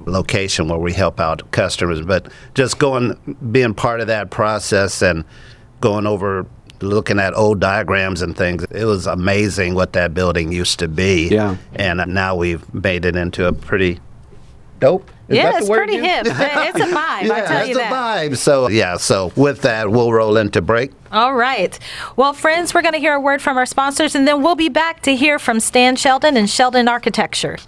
location 0.07 0.67
where 0.69 0.79
we 0.79 0.93
help 0.93 1.21
out 1.21 1.49
customers. 1.53 2.01
But 2.01 2.33
just 2.55 2.79
going, 2.79 3.37
being 3.53 3.75
part 3.75 4.01
of 4.01 4.09
that 4.09 4.31
process 4.31 5.03
and 5.03 5.25
going 5.81 6.07
over, 6.07 6.47
looking 6.81 7.19
at 7.19 7.35
old 7.37 7.61
diagrams 7.61 8.23
and 8.23 8.37
things, 8.37 8.65
it 8.71 8.85
was 8.85 9.07
amazing 9.07 9.75
what 9.75 9.93
that 9.95 10.15
building 10.15 10.53
used 10.53 10.79
to 10.81 10.89
be. 10.89 11.29
Yeah. 11.29 11.57
And 11.75 12.03
now 12.15 12.37
we've 12.37 12.73
made 12.75 13.05
it 13.05 13.17
into 13.17 13.47
a 13.47 13.53
pretty 13.53 14.01
dope. 14.79 15.11
Is 15.29 15.37
yeah, 15.37 15.59
it's 15.59 15.69
pretty 15.69 15.95
you- 15.95 16.03
hip. 16.03 16.27
It's 16.27 16.31
a 16.31 16.33
vibe, 16.33 16.97
I 16.97 17.23
Yeah, 17.27 17.47
tell 17.47 17.69
it's 17.69 17.79
a 17.79 17.83
vibe. 17.83 18.37
So 18.37 18.69
yeah, 18.69 18.97
so 18.97 19.31
with 19.37 19.63
that, 19.63 19.89
we'll 19.91 20.13
roll 20.13 20.37
into 20.37 20.61
break. 20.61 20.91
All 21.13 21.35
right. 21.35 21.79
Well, 22.17 22.33
friends, 22.33 22.75
we're 22.75 22.83
going 22.83 22.95
to 22.95 22.99
hear 22.99 23.15
a 23.15 23.21
word 23.21 23.41
from 23.41 23.57
our 23.57 23.67
sponsors, 23.67 24.17
and 24.17 24.27
then 24.27 24.43
we'll 24.43 24.57
be 24.57 24.69
back 24.69 25.03
to 25.03 25.15
hear 25.15 25.39
from 25.39 25.61
Stan 25.61 25.95
Shelden 25.95 26.37
and 26.37 26.49
Shelden 26.49 26.89
Architecture. 26.89 27.59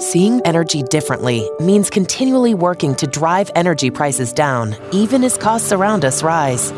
Seeing 0.00 0.40
energy 0.42 0.84
differently 0.84 1.50
means 1.58 1.90
continually 1.90 2.54
working 2.54 2.94
to 2.94 3.08
drive 3.08 3.50
energy 3.56 3.90
prices 3.90 4.32
down, 4.32 4.76
even 4.92 5.24
as 5.24 5.36
costs 5.36 5.72
around 5.72 6.04
us 6.04 6.22
rise. 6.22 6.70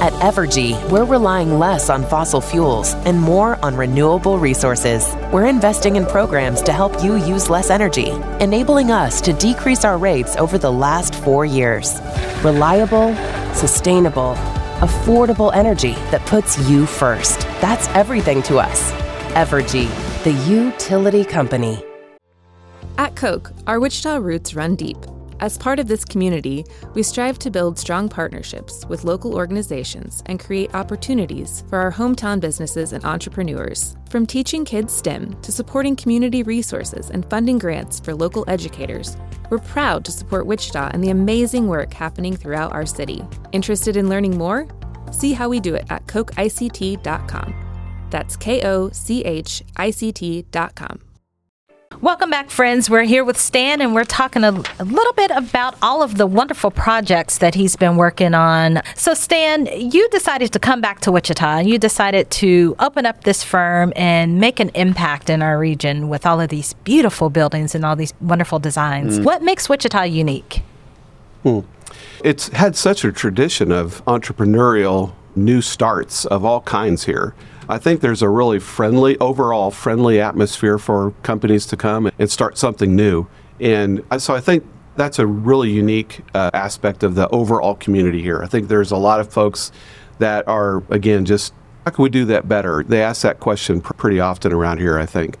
At 0.00 0.12
Evergy, 0.22 0.78
we're 0.88 1.04
relying 1.04 1.58
less 1.58 1.90
on 1.90 2.04
fossil 2.04 2.40
fuels 2.40 2.94
and 3.04 3.20
more 3.20 3.58
on 3.64 3.74
renewable 3.74 4.38
resources. 4.38 5.12
We're 5.32 5.46
investing 5.46 5.96
in 5.96 6.06
programs 6.06 6.62
to 6.62 6.72
help 6.72 7.02
you 7.02 7.16
use 7.16 7.50
less 7.50 7.68
energy, 7.68 8.10
enabling 8.38 8.92
us 8.92 9.20
to 9.22 9.32
decrease 9.32 9.84
our 9.84 9.98
rates 9.98 10.36
over 10.36 10.56
the 10.56 10.70
last 10.70 11.16
four 11.16 11.44
years. 11.44 11.98
Reliable, 12.44 13.12
sustainable, 13.56 14.34
affordable 14.78 15.52
energy 15.52 15.94
that 16.12 16.24
puts 16.26 16.56
you 16.70 16.86
first. 16.86 17.40
That's 17.60 17.88
everything 17.88 18.40
to 18.44 18.58
us. 18.58 18.92
Evergy, 19.32 19.88
the 20.22 20.32
utility 20.48 21.24
company. 21.24 21.84
At 22.98 23.14
Koch, 23.14 23.52
our 23.68 23.78
Wichita 23.78 24.16
roots 24.16 24.54
run 24.54 24.74
deep. 24.74 24.96
As 25.38 25.56
part 25.56 25.78
of 25.78 25.86
this 25.86 26.04
community, 26.04 26.64
we 26.94 27.04
strive 27.04 27.38
to 27.38 27.48
build 27.48 27.78
strong 27.78 28.08
partnerships 28.08 28.84
with 28.86 29.04
local 29.04 29.36
organizations 29.36 30.20
and 30.26 30.40
create 30.40 30.74
opportunities 30.74 31.62
for 31.68 31.78
our 31.78 31.92
hometown 31.92 32.40
businesses 32.40 32.92
and 32.92 33.04
entrepreneurs. 33.04 33.96
From 34.10 34.26
teaching 34.26 34.64
kids 34.64 34.92
STEM 34.92 35.40
to 35.42 35.52
supporting 35.52 35.94
community 35.94 36.42
resources 36.42 37.10
and 37.10 37.24
funding 37.30 37.60
grants 37.60 38.00
for 38.00 38.16
local 38.16 38.44
educators, 38.48 39.16
we're 39.48 39.58
proud 39.58 40.04
to 40.04 40.10
support 40.10 40.46
Wichita 40.46 40.90
and 40.92 41.02
the 41.02 41.10
amazing 41.10 41.68
work 41.68 41.94
happening 41.94 42.36
throughout 42.36 42.72
our 42.72 42.84
city. 42.84 43.24
Interested 43.52 43.96
in 43.96 44.08
learning 44.08 44.36
more? 44.36 44.66
See 45.12 45.34
how 45.34 45.48
we 45.48 45.60
do 45.60 45.76
it 45.76 45.86
at 45.88 46.04
kochict.com. 46.08 47.54
That's 48.10 48.36
K 48.36 48.66
O 48.66 48.90
C 48.90 49.24
H 49.24 49.62
I 49.76 49.90
C 49.90 50.10
T.com. 50.10 51.07
Welcome 52.00 52.30
back, 52.30 52.48
friends. 52.48 52.88
We're 52.88 53.02
here 53.02 53.24
with 53.24 53.36
Stan, 53.36 53.80
and 53.80 53.92
we're 53.92 54.04
talking 54.04 54.44
a, 54.44 54.52
a, 54.78 54.84
little 54.84 55.12
bit 55.14 55.32
about 55.32 55.74
all 55.82 56.00
of 56.00 56.16
the 56.16 56.28
wonderful 56.28 56.70
projects 56.70 57.38
that 57.38 57.56
he's 57.56 57.74
been 57.74 57.96
working 57.96 58.34
on. 58.34 58.82
So, 58.94 59.14
Stan, 59.14 59.66
you 59.66 60.08
decided 60.10 60.52
to 60.52 60.60
come 60.60 60.80
back 60.80 61.00
to 61.00 61.10
Wichita, 61.10 61.58
and 61.58 61.68
you 61.68 61.76
decided 61.76 62.30
to 62.30 62.76
open 62.78 63.04
up 63.04 63.24
this 63.24 63.42
firm 63.42 63.92
and 63.96 64.38
make 64.38 64.60
an 64.60 64.68
impact 64.76 65.28
in 65.28 65.42
our 65.42 65.58
region 65.58 66.08
with 66.08 66.24
all 66.24 66.40
of 66.40 66.50
these 66.50 66.74
beautiful 66.84 67.30
buildings 67.30 67.74
and 67.74 67.84
all 67.84 67.96
these 67.96 68.14
wonderful 68.20 68.60
designs. 68.60 69.18
Mm. 69.18 69.24
What 69.24 69.42
makes 69.42 69.68
Wichita 69.68 70.04
unique? 70.04 70.62
Hmm. 71.42 71.60
It's 72.22 72.46
had 72.50 72.76
such 72.76 73.04
a 73.04 73.10
tradition 73.10 73.72
of 73.72 74.04
entrepreneurial 74.04 75.14
new 75.34 75.60
starts 75.60 76.26
of 76.26 76.44
all 76.44 76.60
kinds 76.60 77.06
here. 77.06 77.34
I 77.68 77.78
think 77.78 78.00
there's 78.00 78.22
a 78.22 78.28
really 78.28 78.58
friendly, 78.58 79.18
overall 79.18 79.70
friendly 79.70 80.20
atmosphere 80.20 80.78
for 80.78 81.10
companies 81.22 81.66
to 81.66 81.76
come 81.76 82.10
and 82.18 82.30
start 82.30 82.56
something 82.56 82.96
new. 82.96 83.26
And 83.60 84.02
so 84.18 84.34
I 84.34 84.40
think 84.40 84.64
that's 84.96 85.18
a 85.18 85.26
really 85.26 85.70
unique 85.70 86.22
uh, 86.34 86.50
aspect 86.54 87.02
of 87.02 87.14
the 87.14 87.28
overall 87.28 87.74
community 87.74 88.22
here. 88.22 88.42
I 88.42 88.46
think 88.46 88.68
there's 88.68 88.90
a 88.90 88.96
lot 88.96 89.20
of 89.20 89.30
folks 89.30 89.70
that 90.18 90.48
are, 90.48 90.82
again, 90.88 91.26
just 91.26 91.52
how 91.84 91.90
can 91.90 92.02
we 92.02 92.08
do 92.08 92.24
that 92.26 92.48
better? 92.48 92.82
They 92.82 93.02
ask 93.02 93.22
that 93.22 93.38
question 93.38 93.80
pr- 93.82 93.92
pretty 93.94 94.18
often 94.18 94.52
around 94.52 94.78
here, 94.78 94.98
I 94.98 95.06
think. 95.06 95.36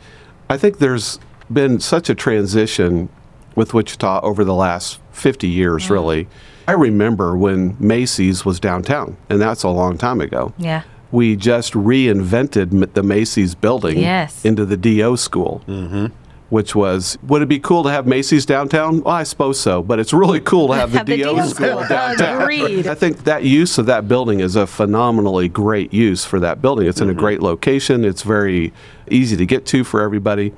I 0.50 0.58
think 0.58 0.78
there's 0.78 1.18
been 1.50 1.80
such 1.80 2.10
a 2.10 2.14
transition 2.14 3.08
with 3.54 3.74
Wichita 3.74 4.20
over 4.20 4.44
the 4.44 4.54
last 4.54 5.00
50 5.12 5.48
years, 5.48 5.86
mm. 5.86 5.90
really. 5.90 6.28
I 6.68 6.72
remember 6.72 7.36
when 7.36 7.76
Macy's 7.80 8.44
was 8.44 8.60
downtown, 8.60 9.16
and 9.30 9.40
that's 9.40 9.62
a 9.62 9.70
long 9.70 9.96
time 9.96 10.20
ago. 10.20 10.52
Yeah 10.58 10.82
we 11.10 11.36
just 11.36 11.72
reinvented 11.72 12.94
the 12.94 13.02
Macy's 13.02 13.54
building 13.54 13.98
yes. 13.98 14.44
into 14.44 14.64
the 14.64 14.76
DO 14.76 15.16
school. 15.16 15.62
Mm-hmm. 15.66 16.06
Which 16.50 16.74
was, 16.74 17.18
would 17.24 17.42
it 17.42 17.46
be 17.46 17.58
cool 17.58 17.82
to 17.82 17.90
have 17.90 18.06
Macy's 18.06 18.46
downtown? 18.46 19.02
Well, 19.02 19.14
I 19.14 19.24
suppose 19.24 19.60
so, 19.60 19.82
but 19.82 19.98
it's 19.98 20.14
really 20.14 20.40
cool 20.40 20.68
to 20.68 20.76
have 20.76 20.92
the, 20.92 20.98
have 20.98 21.06
the 21.06 21.18
DO, 21.18 21.46
school 21.48 21.84
downtown. 21.86 22.40
Agreed. 22.42 22.86
I 22.86 22.94
think 22.94 23.24
that 23.24 23.44
use 23.44 23.76
of 23.76 23.84
that 23.84 24.08
building 24.08 24.40
is 24.40 24.56
a 24.56 24.66
phenomenally 24.66 25.50
great 25.50 25.92
use 25.92 26.24
for 26.24 26.40
that 26.40 26.62
building. 26.62 26.86
It's 26.86 27.00
mm-hmm. 27.00 27.04
in 27.04 27.10
a 27.10 27.12
mm-hmm. 27.12 27.20
great 27.20 27.42
location, 27.42 28.02
it's 28.02 28.22
very 28.22 28.72
easy 29.10 29.36
to 29.36 29.44
get 29.44 29.66
to 29.66 29.84
for 29.84 30.00
everybody. 30.00 30.54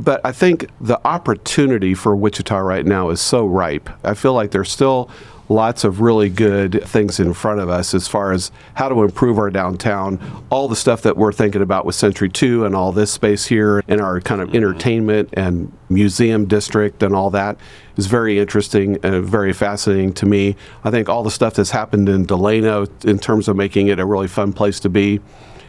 But 0.00 0.20
I 0.24 0.32
think 0.32 0.66
the 0.80 0.98
opportunity 1.06 1.94
for 1.94 2.16
Wichita 2.16 2.58
right 2.58 2.86
now 2.86 3.10
is 3.10 3.20
so 3.20 3.46
ripe. 3.46 3.88
I 4.02 4.14
feel 4.14 4.32
like 4.32 4.50
there's 4.50 4.72
still 4.72 5.10
lots 5.50 5.82
of 5.82 6.00
really 6.00 6.30
good 6.30 6.80
things 6.84 7.18
in 7.18 7.34
front 7.34 7.58
of 7.58 7.68
us 7.68 7.92
as 7.92 8.06
far 8.06 8.32
as 8.32 8.52
how 8.74 8.88
to 8.88 9.02
improve 9.02 9.36
our 9.36 9.50
downtown. 9.50 10.44
All 10.48 10.68
the 10.68 10.76
stuff 10.76 11.02
that 11.02 11.16
we're 11.16 11.32
thinking 11.32 11.60
about 11.60 11.84
with 11.84 11.96
Century 11.96 12.28
2 12.28 12.64
and 12.64 12.74
all 12.74 12.92
this 12.92 13.10
space 13.10 13.46
here 13.46 13.82
in 13.88 14.00
our 14.00 14.20
kind 14.20 14.40
of 14.40 14.54
entertainment 14.54 15.28
and 15.32 15.72
museum 15.88 16.46
district 16.46 17.02
and 17.02 17.16
all 17.16 17.30
that 17.30 17.58
is 17.96 18.06
very 18.06 18.38
interesting 18.38 18.96
and 19.02 19.24
very 19.24 19.52
fascinating 19.52 20.12
to 20.14 20.24
me. 20.24 20.54
I 20.84 20.92
think 20.92 21.08
all 21.08 21.24
the 21.24 21.32
stuff 21.32 21.54
that's 21.54 21.72
happened 21.72 22.08
in 22.08 22.26
Delano 22.26 22.86
in 23.04 23.18
terms 23.18 23.48
of 23.48 23.56
making 23.56 23.88
it 23.88 23.98
a 23.98 24.06
really 24.06 24.28
fun 24.28 24.52
place 24.52 24.78
to 24.80 24.88
be. 24.88 25.18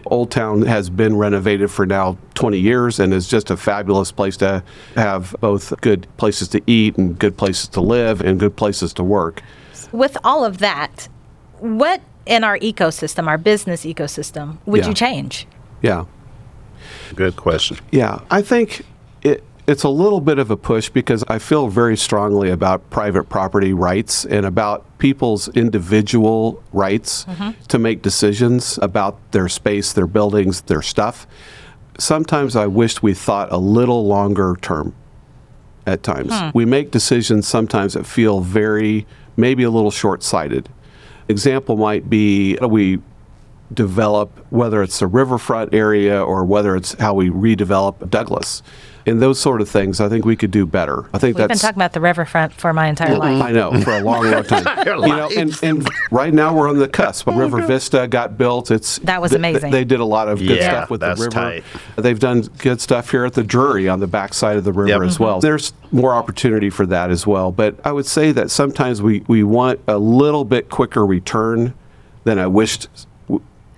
Old 0.06 0.30
Town 0.30 0.62
has 0.63 0.91
been 0.91 1.17
renovated 1.17 1.72
for 1.72 1.88
now 1.88 2.20
20 2.36 2.60
years 2.60 3.00
and 3.00 3.13
is 3.13 3.28
just 3.28 3.50
a 3.50 3.58
fabulous 3.58 4.12
place 4.12 4.38
to 4.38 4.63
have 4.96 5.36
both 5.39 5.80
good 5.82 6.08
places 6.17 6.48
to 6.50 6.62
eat 6.67 6.98
and 6.98 7.17
good 7.17 7.36
places 7.36 7.67
to 7.70 7.82
live 7.82 8.22
and 8.22 8.39
good 8.39 8.56
places 8.56 8.94
to 8.94 9.04
work. 9.04 9.41
With 9.92 10.18
all 10.24 10.46
of 10.46 10.60
that, 10.60 11.08
what 11.60 12.02
in 12.26 12.44
our 12.44 12.58
ecosystem, 12.60 13.28
our 13.28 13.38
business 13.38 13.86
ecosystem, 13.86 14.58
would 14.66 14.82
yeah. 14.82 14.88
you 14.88 14.94
change? 14.94 15.48
Yeah. 15.82 16.06
Good 17.16 17.36
question. 17.36 17.78
Yeah, 17.92 18.22
I 18.30 18.42
think 18.42 18.84
it, 19.22 19.44
it's 19.68 19.84
a 19.84 19.90
little 19.90 20.22
bit 20.22 20.40
of 20.40 20.52
a 20.52 20.58
push 20.58 20.90
because 20.90 21.24
I 21.28 21.40
feel 21.40 21.68
very 21.68 21.98
strongly 21.98 22.50
about 22.50 22.90
private 22.90 23.26
property 23.30 23.74
rights 23.74 24.26
and 24.26 24.46
about 24.46 24.98
people's 24.98 25.48
individual 25.50 26.64
rights 26.74 27.26
mm-hmm. 27.26 27.62
to 27.68 27.80
make 27.80 28.02
decisions 28.02 28.80
about 28.82 29.20
their 29.32 29.50
space, 29.50 29.94
their 29.94 30.08
buildings, 30.08 30.62
their 30.62 30.82
stuff. 30.82 31.28
Sometimes 31.98 32.56
I 32.56 32.68
wished 32.68 33.04
we 33.04 33.14
thought 33.14 33.52
a 33.52 33.58
little 33.58 34.08
longer 34.08 34.58
term 34.62 34.96
at 35.86 36.04
times. 36.04 36.32
Hmm. 36.32 36.50
We 36.54 36.66
make 36.66 36.92
decisions 36.92 37.48
sometimes 37.48 37.94
that 37.94 38.06
feel 38.06 38.42
very 38.42 39.06
maybe 39.38 39.63
a 39.63 39.70
little 39.70 39.91
short 39.91 40.24
sighted. 40.24 40.70
Example 41.28 41.78
might 41.78 42.10
be 42.10 42.58
we 42.62 43.00
develop, 43.74 44.46
whether 44.50 44.84
it's 44.84 45.00
the 45.00 45.08
riverfront 45.08 45.74
area 45.74 46.22
or 46.22 46.44
whether 46.44 46.76
it's 46.76 46.94
how 47.00 47.13
we 47.13 47.30
redevelop 47.30 48.10
Douglas 48.10 48.62
and 49.06 49.22
those 49.22 49.40
sort 49.40 49.62
of 49.62 49.70
things, 49.70 50.00
I 50.00 50.10
think 50.10 50.26
we 50.26 50.36
could 50.36 50.52
do 50.52 50.66
better. 50.66 51.06
I 51.14 51.18
think 51.18 51.38
We've 51.38 51.48
that's 51.48 51.62
been 51.62 51.68
talking 51.68 51.78
about 51.78 51.94
the 51.94 52.02
riverfront 52.02 52.54
for 52.54 52.74
my 52.74 52.88
entire 52.88 53.18
life. 53.18 53.42
I 53.42 53.52
know 53.52 53.80
for 53.82 53.92
a 53.92 54.02
long, 54.02 54.30
long 54.30 54.44
time. 54.46 54.86
you 54.86 55.08
know, 55.08 55.30
and, 55.36 55.58
and 55.64 55.90
right 56.12 56.34
now 56.34 56.56
we're 56.56 56.70
on 56.70 56.78
the 56.78 56.88
cusp. 56.88 57.28
River 57.28 57.62
Vista 57.62 58.08
got 58.08 58.38
built. 58.38 58.72
It's 58.72 59.00
that 59.00 59.22
was 59.22 59.34
amazing. 59.34 59.72
They, 59.72 59.80
they 59.80 59.86
did 59.86 60.00
a 60.00 60.06
lot 60.06 60.28
of 60.28 60.40
good 60.40 60.58
yeah, 60.58 60.72
stuff 60.72 60.90
with 60.90 61.02
the 61.02 61.16
river. 61.16 61.30
Tight. 61.30 61.64
They've 61.96 62.20
done 62.20 62.42
good 62.60 62.82
stuff 62.82 63.12
here 63.12 63.26
at 63.26 63.34
the 63.34 63.44
Drury 63.44 63.88
on 63.88 64.00
the 64.00 64.08
backside 64.08 64.58
of 64.58 64.64
the 64.64 64.74
river 64.74 64.90
yep. 64.90 65.02
as 65.02 65.20
well. 65.20 65.38
Mm-hmm. 65.38 65.48
There's 65.48 65.74
more 65.92 66.14
opportunity 66.14 66.70
for 66.70 66.86
that 66.88 67.12
as 67.12 67.26
well. 67.26 67.52
But 67.52 67.76
I 67.86 67.92
would 67.92 68.06
say 68.06 68.32
that 68.32 68.52
sometimes 68.52 69.02
we, 69.02 69.22
we 69.28 69.44
want 69.44 69.80
a 69.88 69.98
little 69.98 70.46
bit 70.46 70.70
quicker 70.70 71.06
return 71.06 71.74
than 72.24 72.38
I 72.40 72.48
wished 72.48 72.88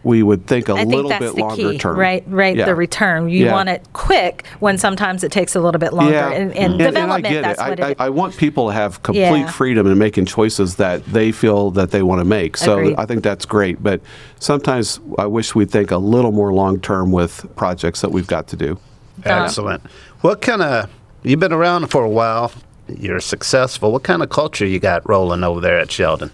we 0.04 0.22
would 0.22 0.46
think 0.48 0.70
a 0.70 0.74
I 0.74 0.84
little 0.84 1.10
think 1.10 1.22
bit 1.22 1.36
longer 1.36 1.72
key, 1.72 1.78
term. 1.78 1.98
Right, 1.98 2.24
right. 2.28 2.56
Yeah. 2.56 2.66
The 2.66 2.76
return. 2.76 3.30
You 3.30 3.46
yeah. 3.46 3.52
want 3.54 3.70
it 3.70 3.88
quick 3.94 4.46
when 4.60 4.78
sometimes 4.78 5.24
it 5.24 5.32
takes 5.32 5.56
a 5.56 5.62
little 5.62 5.80
bit 5.80 5.94
longer. 5.94 6.14
Yeah. 6.14 6.32
And, 6.32 6.52
and, 6.52 6.74
and 6.74 6.78
development, 6.78 7.26
and 7.26 7.46
I 7.46 7.54
that's 7.54 7.62
it. 7.62 7.70
what 7.70 7.80
I, 7.80 7.90
it 7.92 8.02
I, 8.02 8.06
I 8.06 8.10
want 8.10 8.36
people 8.38 8.68
to 8.68 8.74
have 8.74 9.02
complete 9.04 9.22
yeah. 9.22 9.52
freedom 9.52 9.88
in 9.88 9.98
making 9.98 10.26
choices 10.26 10.76
that 10.76 11.06
they 11.06 11.32
feel 11.32 11.72
that 11.72 11.92
they 11.92 12.04
want 12.04 12.20
to 12.20 12.26
make. 12.26 12.58
So 12.58 12.80
Agreed. 12.80 12.96
I 12.98 13.06
think 13.06 13.24
that's 13.24 13.46
great. 13.46 13.82
But 13.82 14.02
sometimes 14.40 15.00
I 15.18 15.26
wish 15.26 15.56
we'd 15.56 15.72
think 15.72 15.92
a 15.92 15.98
little 15.98 16.32
more 16.32 16.54
long 16.54 16.80
term 16.82 17.12
with 17.12 17.46
projects 17.56 18.02
that 18.02 18.12
we've 18.12 18.28
got 18.28 18.48
to 18.48 18.56
do. 18.56 18.80
Excellent. 19.24 19.82
What 20.22 20.42
kind 20.42 20.62
of, 20.62 20.90
you've 21.24 21.40
been 21.40 21.54
around 21.54 21.88
for 21.88 22.04
a 22.04 22.10
while, 22.10 22.52
you're 22.88 23.22
successful. 23.22 23.92
What 23.92 24.04
kind 24.04 24.22
of 24.22 24.30
culture 24.30 24.66
you 24.66 24.80
got 24.80 25.08
rolling 25.08 25.44
over 25.44 25.62
there 25.62 25.80
at 25.80 25.88
Shelden? 25.88 26.32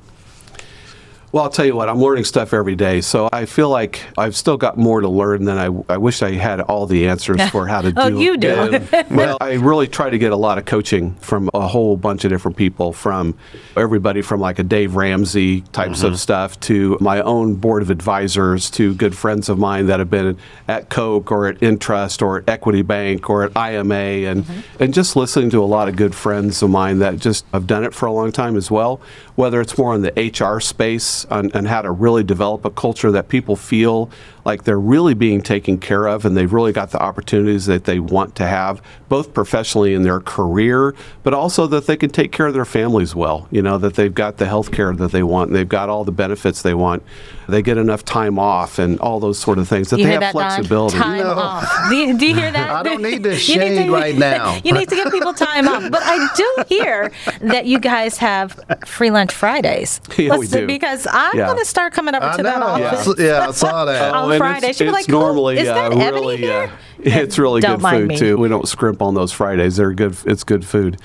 Well, 1.32 1.44
I'll 1.44 1.50
tell 1.50 1.66
you 1.66 1.76
what, 1.76 1.90
I'm 1.90 2.00
learning 2.00 2.24
stuff 2.24 2.54
every 2.54 2.76
day. 2.76 3.02
So 3.02 3.30
I 3.32 3.46
feel 3.46 3.70
like 3.70 4.02
I've 4.18 4.36
still 4.36 4.58
got 4.58 4.78
more 4.78 5.02
to 5.02 5.10
learn 5.10 5.46
than 5.46 5.58
I, 5.60 5.94
I 5.94 5.98
wish 5.98 6.24
I 6.24 6.32
had 6.32 6.60
all 6.62 6.88
the 6.88 7.08
answers 7.08 7.48
for 7.50 7.68
how 7.68 7.82
to 7.82 7.92
do 7.92 8.02
it. 8.02 8.04
oh, 8.04 8.20
you 8.20 8.38
do. 8.38 8.82
well, 9.12 9.38
I 9.40 9.54
really 9.54 9.88
try 9.88 10.10
to 10.10 10.18
get 10.18 10.32
a 10.32 10.36
lot 10.36 10.58
of 10.58 10.66
coaching 10.66 11.14
from 11.16 11.50
a 11.54 11.68
whole 11.68 11.98
bunch 11.98 12.26
of 12.26 12.32
different 12.32 12.58
people, 12.58 12.94
from 12.94 13.38
everybody 13.78 14.24
from 14.24 14.40
like 14.40 14.58
a 14.58 14.64
Dave 14.64 14.96
Ramsey 14.96 15.62
types 15.62 16.00
mm-hmm. 16.00 16.14
of 16.14 16.20
stuff 16.20 16.60
to 16.62 16.98
my 17.00 17.22
own 17.22 17.56
board 17.56 17.84
of 17.84 17.92
advisors 17.92 18.72
to 18.72 18.96
good 18.96 19.16
friends 19.16 19.50
of 19.50 19.60
mine 19.60 19.86
that 19.86 20.00
have 20.00 20.10
been 20.10 20.36
at 20.68 20.90
Koch 20.90 21.32
or 21.32 21.48
at 21.48 21.60
Intrust 21.60 22.24
or 22.24 22.40
at 22.40 22.50
Equity 22.50 22.82
Bank 22.82 23.30
or 23.30 23.44
at 23.44 23.56
IMA 23.56 23.94
and, 23.94 24.46
mm-hmm. 24.46 24.84
and 24.84 24.94
just 24.94 25.16
listening 25.16 25.52
to 25.52 25.64
a 25.64 25.66
lot 25.66 25.88
of 25.88 25.96
good 25.96 26.16
friends 26.16 26.64
of 26.64 26.72
mine 26.72 27.00
that 27.00 27.18
just 27.20 27.46
have 27.54 27.68
done 27.68 27.84
it 27.84 27.94
for 27.94 28.08
a 28.08 28.12
long 28.12 28.32
time 28.32 28.56
as 28.56 28.72
well, 28.72 29.00
whether 29.40 29.62
it's 29.62 29.78
more 29.78 29.96
in 29.96 30.02
the 30.02 30.12
HR 30.38 30.60
space 30.60 31.24
on 31.32 31.50
how 31.64 31.82
to 31.82 31.90
really 31.90 32.26
develop 32.26 32.66
a 32.66 32.70
culture 32.70 33.10
that 33.10 33.30
people 33.30 33.56
feel 33.56 34.10
like 34.50 34.64
they're 34.64 34.80
really 34.80 35.14
being 35.14 35.42
taken 35.42 35.78
care 35.78 36.08
of 36.08 36.26
and 36.26 36.36
they've 36.36 36.52
really 36.52 36.72
got 36.72 36.90
the 36.90 37.00
opportunities 37.00 37.68
that 37.68 37.84
they 37.84 38.00
want 38.00 38.36
to 38.36 38.48
have, 38.48 38.82
both 39.08 39.32
professionally 39.32 39.94
in 39.94 40.02
their 40.02 40.20
career, 40.20 40.96
but 41.22 41.36
also 41.36 41.68
that 41.68 41.86
they 41.86 41.96
can 41.96 42.10
take 42.10 42.32
care 42.32 42.48
of 42.48 42.56
their 42.56 42.66
families 42.66 43.14
well. 43.14 43.48
You 43.52 43.62
know, 43.62 43.78
that 43.78 43.94
they've 43.94 44.14
got 44.14 44.38
the 44.38 44.48
health 44.48 44.72
care 44.72 44.92
that 44.92 45.12
they 45.12 45.22
want, 45.22 45.50
and 45.50 45.56
they've 45.56 45.70
got 45.70 45.88
all 45.88 46.04
the 46.04 46.12
benefits 46.12 46.64
they 46.64 46.74
want. 46.74 47.04
They 47.48 47.62
get 47.62 47.78
enough 47.78 48.04
time 48.04 48.40
off 48.40 48.80
and 48.80 49.00
all 49.00 49.20
those 49.20 49.38
sort 49.38 49.60
of 49.60 49.68
things, 49.68 49.92
that 49.92 50.00
you 50.00 50.06
they 50.06 50.14
have 50.14 50.22
that, 50.22 50.32
flexibility. 50.32 50.98
Don? 50.98 51.04
Time 51.06 51.24
no. 51.24 51.34
off. 51.34 51.90
Do 51.90 51.96
you, 51.96 52.18
do 52.18 52.28
you, 52.28 52.36
hear 52.36 52.52
that? 52.52 52.70
I 52.80 52.84
don't 52.84 53.04
need 53.04 53.22
this 53.22 53.42
shade 53.44 53.86
to, 53.86 53.92
right 53.92 54.16
now. 54.30 54.60
you 54.64 54.74
need 54.74 54.90
to 54.90 54.96
give 54.96 55.12
people 55.12 55.34
time 55.34 55.68
off. 55.68 55.92
But 55.92 56.02
I 56.04 56.28
do 56.36 56.64
hear 56.68 57.12
that 57.42 57.68
you 57.68 57.80
guys 57.80 58.18
have 58.18 58.60
free 58.86 59.12
lunch 59.12 59.32
Fridays. 59.32 60.02
Yeah, 60.18 60.38
we 60.38 60.48
do. 60.48 60.66
Because 60.66 61.08
I'm 61.12 61.38
yeah. 61.38 61.46
going 61.46 61.60
to 61.60 61.66
start 61.66 61.94
coming 61.94 62.16
up 62.16 62.36
to 62.38 62.44
that 62.44 62.62
office. 62.64 63.16
Yeah. 63.20 63.26
yeah, 63.26 63.48
I 63.48 63.52
saw 63.52 63.86
that. 63.86 64.14
on 64.14 64.39
Friday. 64.40 64.74
She'd 64.74 64.86
be 64.86 64.92
like, 64.92 65.08
normally 65.08 65.58
is 65.58 65.68
that 65.68 65.92
uh, 65.92 65.96
really 65.96 66.50
uh, 66.50 66.70
it's 67.00 67.40
really 67.40 67.62
Don't 67.62 67.82
good 67.82 67.90
food 67.90 68.08
me. 68.10 68.18
too. 68.18 68.38
We 68.38 68.50
don't 68.50 68.68
scrimp 68.68 69.02
on 69.02 69.14
those 69.14 69.32
Fridays. 69.32 69.78
They're 69.78 69.94
good. 69.94 70.18
It's 70.26 70.44
good 70.44 70.66
food. 70.66 70.98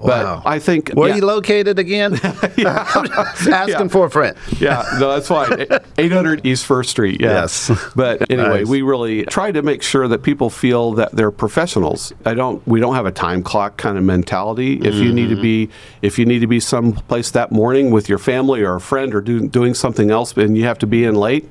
Wow. 0.00 0.40
But 0.42 0.48
I 0.48 0.58
think 0.58 0.90
where 0.90 1.08
yeah. 1.08 1.14
are 1.14 1.16
you 1.18 1.26
located 1.26 1.78
again? 1.78 2.14
asking 2.24 2.58
yeah. 2.66 3.88
for 3.88 4.06
a 4.06 4.10
friend. 4.10 4.36
yeah, 4.58 4.84
no, 4.98 5.12
that's 5.12 5.28
fine. 5.28 5.66
800 5.96 6.44
East 6.44 6.66
First 6.66 6.90
Street. 6.90 7.20
Yeah. 7.20 7.42
Yes. 7.42 7.70
But 7.94 8.28
anyway, 8.30 8.60
nice. 8.60 8.66
we 8.66 8.82
really 8.82 9.24
try 9.26 9.52
to 9.52 9.62
make 9.62 9.82
sure 9.82 10.08
that 10.08 10.22
people 10.22 10.50
feel 10.50 10.92
that 10.92 11.12
they're 11.12 11.30
professionals. 11.30 12.12
I 12.24 12.34
don't. 12.34 12.66
We 12.66 12.80
don't 12.80 12.94
have 12.94 13.06
a 13.06 13.12
time 13.12 13.42
clock 13.42 13.76
kind 13.76 13.96
of 13.96 14.04
mentality. 14.04 14.74
If 14.74 14.94
mm-hmm. 14.94 15.02
you 15.02 15.12
need 15.12 15.28
to 15.28 15.40
be, 15.40 15.68
if 16.00 16.18
you 16.18 16.26
need 16.26 16.40
to 16.40 16.48
be 16.48 16.60
someplace 16.60 17.30
that 17.32 17.52
morning 17.52 17.90
with 17.90 18.08
your 18.08 18.18
family 18.18 18.62
or 18.62 18.76
a 18.76 18.80
friend 18.80 19.14
or 19.14 19.20
do, 19.20 19.46
doing 19.46 19.74
something 19.74 20.10
else, 20.10 20.36
and 20.36 20.56
you 20.56 20.64
have 20.64 20.78
to 20.78 20.86
be 20.86 21.04
in 21.04 21.14
late 21.14 21.48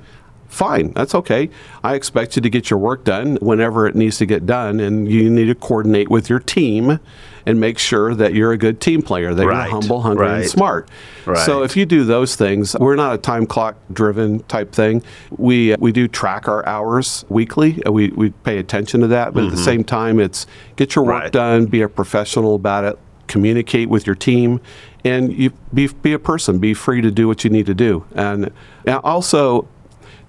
fine. 0.51 0.91
That's 0.93 1.15
okay. 1.15 1.49
I 1.83 1.95
expect 1.95 2.35
you 2.35 2.41
to 2.41 2.49
get 2.49 2.69
your 2.69 2.77
work 2.77 3.03
done 3.03 3.37
whenever 3.41 3.87
it 3.87 3.95
needs 3.95 4.17
to 4.19 4.25
get 4.25 4.45
done, 4.45 4.79
and 4.79 5.09
you 5.09 5.29
need 5.29 5.45
to 5.45 5.55
coordinate 5.55 6.09
with 6.11 6.29
your 6.29 6.39
team 6.39 6.99
and 7.47 7.59
make 7.59 7.79
sure 7.79 8.13
that 8.13 8.35
you're 8.35 8.51
a 8.51 8.57
good 8.57 8.79
team 8.79 9.01
player, 9.01 9.33
that 9.33 9.47
Right, 9.47 9.63
you're 9.63 9.71
humble, 9.81 10.01
hungry, 10.01 10.27
right. 10.27 10.41
and 10.41 10.49
smart. 10.49 10.89
Right. 11.25 11.43
So 11.43 11.63
if 11.63 11.75
you 11.75 11.87
do 11.87 12.03
those 12.03 12.35
things, 12.35 12.75
we're 12.79 12.95
not 12.95 13.15
a 13.15 13.17
time 13.17 13.47
clock 13.47 13.77
driven 13.91 14.41
type 14.43 14.71
thing. 14.73 15.01
We 15.31 15.75
we 15.79 15.91
do 15.91 16.07
track 16.07 16.47
our 16.47 16.63
hours 16.67 17.25
weekly. 17.29 17.81
Uh, 17.83 17.91
We 17.91 18.09
we 18.09 18.29
pay 18.29 18.59
attention 18.59 19.01
to 19.01 19.07
that, 19.07 19.33
but 19.33 19.45
at 19.45 19.51
the 19.51 19.57
same 19.57 19.83
time, 19.83 20.19
it's 20.19 20.45
get 20.75 20.95
your 20.95 21.05
work 21.05 21.23
Mm-hmm. 21.23 21.31
Done, 21.31 21.65
be 21.65 21.81
a 21.81 21.89
professional 21.89 22.53
about 22.55 22.83
it, 22.83 22.99
communicate 23.27 23.89
with 23.89 24.05
your 24.05 24.15
team, 24.15 24.59
and 25.03 25.33
you 25.33 25.51
be 25.73 25.87
be 25.87 26.13
a 26.13 26.19
person, 26.19 26.59
be 26.59 26.73
free 26.75 27.01
to 27.01 27.09
do 27.09 27.27
what 27.27 27.43
you 27.43 27.49
need 27.49 27.65
to 27.65 27.73
do. 27.73 28.05
And, 28.13 28.51
and 28.85 28.97
also, 29.03 29.67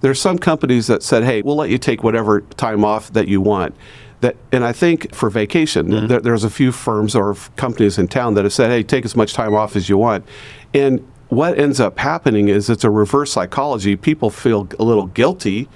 there's 0.03 0.19
some 0.19 0.37
companies 0.37 0.87
that 0.87 1.01
said, 1.01 1.23
"Hey, 1.23 1.41
we'll 1.41 1.55
let 1.55 1.69
you 1.69 1.77
take 1.77 2.03
whatever 2.03 2.41
time 2.41 2.83
off 2.83 3.11
that 3.13 3.29
you 3.29 3.39
want." 3.39 3.73
That, 4.19 4.35
and 4.51 4.65
I 4.65 4.73
think 4.73 5.15
for 5.15 5.29
vacation, 5.29 5.87
mm-hmm. 5.87 6.07
there, 6.07 6.19
there's 6.19 6.43
a 6.43 6.49
few 6.49 6.73
firms 6.73 7.15
or 7.15 7.35
companies 7.55 7.97
in 7.97 8.09
town 8.09 8.33
that 8.33 8.43
have 8.43 8.51
said, 8.51 8.69
"Hey, 8.69 8.83
take 8.83 9.05
as 9.05 9.15
much 9.15 9.33
time 9.33 9.55
off 9.55 9.77
as 9.77 9.87
you 9.87 9.97
want," 9.97 10.25
and 10.73 11.07
what 11.29 11.57
ends 11.57 11.79
up 11.79 11.97
happening 11.99 12.49
is 12.49 12.69
it's 12.69 12.83
a 12.83 12.89
reverse 12.89 13.31
psychology. 13.31 13.95
People 13.95 14.29
feel 14.29 14.67
a 14.77 14.83
little 14.83 15.07
guilty 15.07 15.69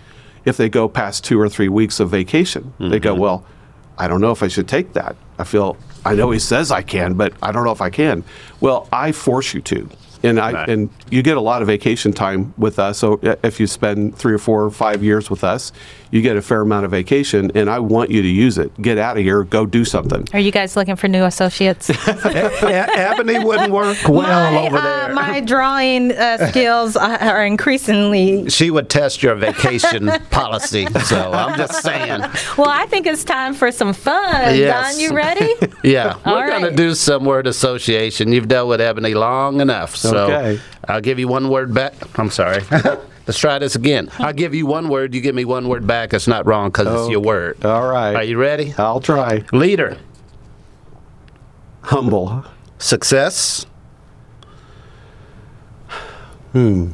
if 0.43 0.57
they 0.57 0.67
go 0.67 0.89
past 0.89 1.23
two 1.23 1.39
or 1.39 1.47
three 1.47 1.69
weeks 1.69 2.01
of 2.01 2.09
vacation. 2.09 2.73
They 2.79 2.99
go, 2.99 3.13
mm-hmm. 3.13 3.21
"Well, 3.21 3.45
I 3.97 4.09
don't 4.09 4.19
know 4.19 4.31
if 4.31 4.43
I 4.43 4.49
should 4.49 4.67
take 4.67 4.91
that. 4.91 5.15
I 5.39 5.45
feel 5.45 5.77
I 6.05 6.15
know 6.15 6.31
he 6.31 6.39
says 6.39 6.69
I 6.69 6.81
can, 6.81 7.13
but 7.13 7.31
I 7.41 7.53
don't 7.53 7.63
know 7.63 7.71
if 7.71 7.81
I 7.81 7.89
can." 7.89 8.25
Well, 8.59 8.89
I 8.91 9.13
force 9.13 9.53
you 9.53 9.61
to. 9.61 9.89
And 10.23 10.39
I 10.39 10.51
Right. 10.51 10.69
and 10.69 10.89
you 11.11 11.21
get 11.21 11.37
a 11.37 11.41
lot 11.41 11.61
of 11.61 11.67
vacation 11.67 12.11
time 12.13 12.53
with 12.57 12.79
us. 12.79 12.97
So 12.97 13.19
uh, 13.23 13.35
if 13.43 13.59
you 13.59 13.67
spend 13.67 14.15
three 14.17 14.33
or 14.33 14.37
four 14.39 14.63
or 14.63 14.71
five 14.71 15.03
years 15.03 15.29
with 15.29 15.43
us, 15.43 15.71
you 16.09 16.21
get 16.21 16.37
a 16.37 16.41
fair 16.41 16.61
amount 16.61 16.85
of 16.85 16.91
vacation, 16.91 17.51
and 17.53 17.69
I 17.69 17.79
want 17.79 18.09
you 18.11 18.21
to 18.21 18.27
use 18.27 18.57
it. 18.57 18.71
Get 18.81 18.97
out 18.97 19.17
of 19.17 19.23
here, 19.23 19.43
go 19.43 19.65
do 19.65 19.83
something. 19.83 20.25
Are 20.33 20.39
you 20.39 20.51
guys 20.51 20.75
looking 20.77 20.95
for 20.95 21.07
new 21.09 21.25
associates? 21.25 21.89
Ebony 22.07 23.43
wouldn't 23.43 23.73
work 23.73 23.97
well 24.07 24.51
my, 24.51 24.67
over 24.67 24.77
uh, 24.77 24.81
there. 25.07 25.13
my 25.13 25.39
drawing 25.41 26.11
uh, 26.13 26.47
skills 26.49 26.95
are 26.95 27.17
are 27.17 27.45
increasingly. 27.45 28.49
she 28.49 28.71
would 28.71 28.89
test 28.89 29.21
your 29.23 29.35
vacation 29.35 30.07
policy. 30.29 30.85
So 31.05 31.31
I'm 31.31 31.57
just 31.57 31.81
saying. 31.83 32.21
Well, 32.57 32.69
I 32.69 32.85
think 32.87 33.05
it's 33.05 33.23
time 33.23 33.53
for 33.53 33.71
some 33.71 33.93
fun. 33.93 34.55
Yes. 34.55 34.93
Don, 34.95 34.99
you 35.03 35.15
ready? 35.15 35.53
Yeah, 35.83 36.17
All 36.25 36.35
we're 36.35 36.47
going 36.47 36.63
right. 36.63 36.69
to 36.71 36.75
do 36.75 36.93
some 36.95 37.23
word 37.23 37.47
association. 37.47 38.31
You've 38.31 38.47
dealt 38.47 38.67
with 38.67 38.81
Ebony 38.81 39.13
long 39.13 39.61
enough. 39.61 39.95
So 39.95 40.09
Okay. 40.17 40.59
I'll 40.87 41.01
give 41.01 41.19
you 41.19 41.27
one 41.27 41.49
word 41.49 41.73
back. 41.73 41.93
I'm 42.19 42.29
sorry. 42.29 42.63
Let's 43.27 43.37
try 43.39 43.59
this 43.59 43.75
again. 43.75 44.09
I'll 44.19 44.33
give 44.33 44.53
you 44.55 44.65
one 44.65 44.87
word. 44.89 45.13
You 45.13 45.19
give 45.21 45.35
me 45.35 45.43
one 45.45 45.67
word 45.67 45.85
back. 45.85 46.13
It's 46.13 46.27
not 46.27 46.45
wrong 46.45 46.69
because 46.69 46.87
it's 46.87 47.09
your 47.11 47.19
word. 47.19 47.63
All 47.65 47.87
right. 47.87 48.15
Are 48.15 48.23
you 48.23 48.37
ready? 48.37 48.73
I'll 48.77 49.01
try. 49.01 49.43
Leader, 49.51 49.97
Humble. 51.81 52.45
success, 52.79 53.65
Hmm. 56.53 56.91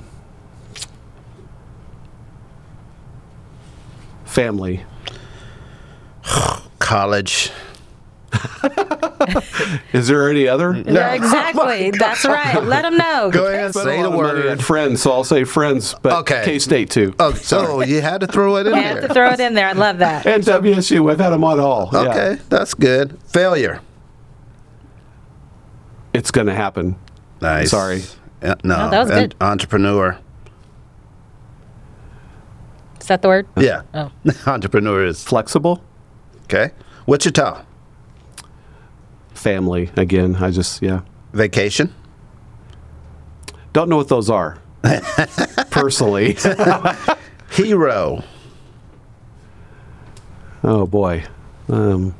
Family. 4.25 4.83
college, 6.79 7.51
Is 9.93 10.07
there 10.07 10.29
any 10.29 10.47
other? 10.47 10.73
Yeah, 10.85 11.13
exactly. 11.13 11.89
Oh 11.93 11.97
that's 11.97 12.25
right. 12.25 12.61
Let 12.63 12.81
them 12.81 12.97
know. 12.97 13.29
Go 13.31 13.47
ahead, 13.47 13.71
Spent 13.73 13.87
a 13.87 13.91
say 13.91 14.01
the 14.01 14.07
of 14.07 14.13
money 14.13 14.39
word. 14.41 14.63
friends, 14.63 15.01
so 15.01 15.11
I'll 15.11 15.23
say 15.23 15.43
friends, 15.45 15.95
but 16.01 16.13
Okay. 16.21 16.41
K 16.43 16.59
State 16.59 16.89
too. 16.89 17.13
Oh, 17.19 17.33
so 17.33 17.81
you 17.83 18.01
had 18.01 18.21
to 18.21 18.27
throw 18.27 18.57
it 18.57 18.67
in 18.67 18.75
You 18.75 18.81
have 18.81 18.97
there. 18.99 19.07
to 19.07 19.13
throw 19.13 19.29
it 19.31 19.39
in 19.39 19.53
there. 19.53 19.67
I 19.67 19.71
love 19.73 19.99
that. 19.99 20.25
And 20.33 20.43
WSU, 20.43 20.99
we've 21.05 21.17
had 21.19 21.29
them 21.29 21.43
on 21.43 21.59
all. 21.59 21.89
Yeah. 21.93 21.99
Okay, 21.99 22.37
that's 22.49 22.73
good. 22.73 23.17
Failure. 23.27 23.79
It's 26.13 26.31
going 26.31 26.47
to 26.47 26.53
happen. 26.55 26.95
Nice. 27.41 27.71
Sorry. 27.71 28.03
Yeah, 28.41 28.55
no, 28.63 28.77
No, 28.77 28.89
that 28.89 28.99
was 29.03 29.11
en- 29.11 29.21
good. 29.21 29.35
Entrepreneur. 29.41 30.19
Is 32.99 33.07
that 33.07 33.21
the 33.21 33.27
word? 33.27 33.47
Yeah. 33.57 33.81
Oh. 33.93 34.11
Entrepreneur 34.47 35.05
is 35.05 35.23
Flexible. 35.23 35.83
okay. 36.43 36.71
Wichita. 37.05 37.63
Family. 39.43 39.91
Again, 39.97 40.37
I 40.37 40.51
just, 40.51 40.81
yeah. 40.81 41.01
Vacation. 41.33 41.93
Don't 43.73 43.89
know 43.89 43.97
what 43.97 44.07
those 44.07 44.29
are. 44.29 44.57
Personally. 45.69 46.37
Hero. 47.51 48.23
oh, 50.63 50.87
boy. 50.87 51.25
Um, 51.67 52.15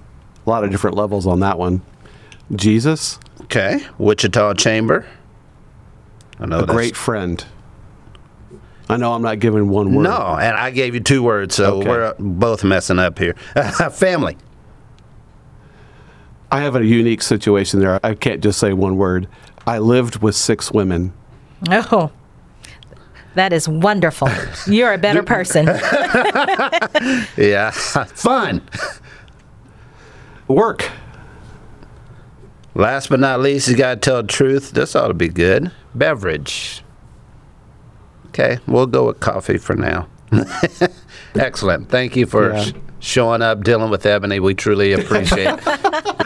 a 0.46 0.50
lot 0.50 0.64
of 0.66 0.72
different 0.72 0.98
levels 0.98 1.26
on 1.26 1.40
that 1.40 1.58
one. 1.58 1.82
Jesus, 2.54 3.20
Okay. 3.44 3.80
Wichita 3.98 4.54
Chamber. 4.56 5.06
I 6.40 6.46
know 6.46 6.60
a 6.60 6.66
great 6.66 6.96
friend. 6.96 7.44
I 8.90 8.98
know 8.98 9.14
I'm 9.14 9.22
not 9.22 9.40
giving 9.40 9.70
one 9.70 9.94
word. 9.96 10.04
No, 10.04 10.18
and 10.40 10.56
I 10.58 10.72
gave 10.72 10.94
you 10.94 11.00
two 11.00 11.24
words, 11.24 11.56
so 11.56 11.78
Okay. 11.78 11.88
we're 11.88 12.16
both 12.20 12.64
messing 12.64 13.00
up 13.00 13.18
here. 13.18 13.34
Family. 13.92 14.38
I 16.54 16.62
have 16.62 16.76
a 16.76 16.86
unique 16.86 17.24
situation 17.24 17.80
there. 17.80 18.00
I 18.06 18.14
can't 18.14 18.40
just 18.40 18.60
say 18.60 18.74
one 18.74 18.96
word. 18.96 19.28
I 19.66 19.80
lived 19.80 20.22
with 20.22 20.36
six 20.36 20.72
women. 20.72 21.12
Oh. 21.68 22.12
That 23.34 23.52
is 23.52 23.68
wonderful. 23.68 24.30
You're 24.68 24.94
a 24.94 25.00
better 25.00 25.24
person. 25.24 25.66
Yeah. 27.36 27.72
Fun. 27.72 28.62
Work. 30.48 30.92
Last 32.76 33.10
but 33.10 33.20
not 33.20 33.40
least, 33.40 33.68
you 33.68 33.76
got 33.76 33.96
to 33.96 34.00
tell 34.00 34.22
the 34.22 34.28
truth. 34.28 34.72
This 34.74 34.96
ought 34.96 35.08
to 35.08 35.16
be 35.16 35.30
good. 35.30 35.72
Beverage. 35.96 36.84
Okay, 38.28 38.60
we'll 38.68 38.86
go 38.86 39.08
with 39.08 39.20
coffee 39.20 39.58
for 39.58 39.76
now. 39.76 40.08
Excellent. 41.36 41.90
Thank 41.90 42.16
you 42.16 42.26
for 42.26 42.54
Yeah. 42.54 42.64
sh- 42.64 42.74
showing 43.00 43.42
up, 43.42 43.64
dealing 43.64 43.90
with 43.90 44.06
Ebony. 44.06 44.40
We 44.40 44.54
truly 44.54 44.94
appreciate 45.00 45.48
it. 45.48 45.60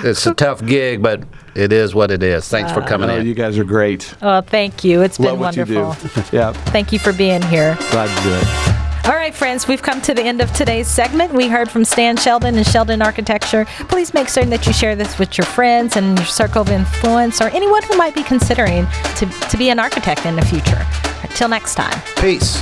It's 0.04 0.26
a 0.28 0.34
tough 0.34 0.64
gig, 0.66 1.02
but 1.02 1.24
it 1.56 1.72
is 1.72 1.96
what 1.96 2.12
it 2.12 2.22
is. 2.24 2.48
Thanks 2.48 2.72
for 2.72 2.82
uh, 2.82 2.88
coming 2.88 3.10
Oh, 3.10 3.16
in. 3.18 3.26
you 3.28 3.34
guys 3.34 3.58
are 3.58 3.64
great. 3.64 4.14
Well, 4.22 4.42
thank 4.42 4.84
you. 4.84 5.02
It's 5.02 5.18
been 5.18 5.28
Love 5.28 5.40
what 5.40 5.58
wonderful. 5.58 6.10
you 6.10 6.22
do. 6.22 6.24
yeah, 6.38 6.52
Thank 6.54 6.92
you 6.92 7.00
for 7.00 7.14
being 7.14 7.42
here. 7.44 7.78
glad 7.92 8.16
to 8.16 8.24
do 8.24 8.34
it. 8.34 9.08
All 9.08 9.14
right, 9.16 9.34
friends, 9.34 9.70
we've 9.70 9.82
come 9.82 10.02
to 10.02 10.14
the 10.14 10.22
end 10.24 10.42
of 10.42 10.52
today's 10.52 10.88
segment. 10.90 11.32
We 11.34 11.48
heard 11.48 11.72
from 11.72 11.86
Stan 11.86 12.18
Shelden 12.18 12.58
and 12.58 12.66
Shelden 12.66 13.02
Architecture. 13.02 13.64
Please 13.88 14.14
make 14.14 14.28
certain 14.28 14.50
that 14.50 14.68
you 14.68 14.74
share 14.74 14.98
this 14.98 15.18
with 15.18 15.38
your 15.38 15.46
friends 15.46 15.96
and 15.96 16.18
your 16.18 16.28
circle 16.28 16.64
of 16.64 16.70
influence 16.70 17.40
or 17.40 17.46
anyone 17.52 17.82
who 17.84 17.96
might 17.96 18.14
be 18.14 18.24
considering 18.24 18.86
to, 19.16 19.26
to 19.50 19.56
be 19.58 19.70
an 19.70 19.80
architect 19.80 20.26
in 20.26 20.36
the 20.36 20.46
future. 20.46 20.86
Until 21.24 21.48
next 21.48 21.76
time. 21.76 21.98
Peace. 22.18 22.62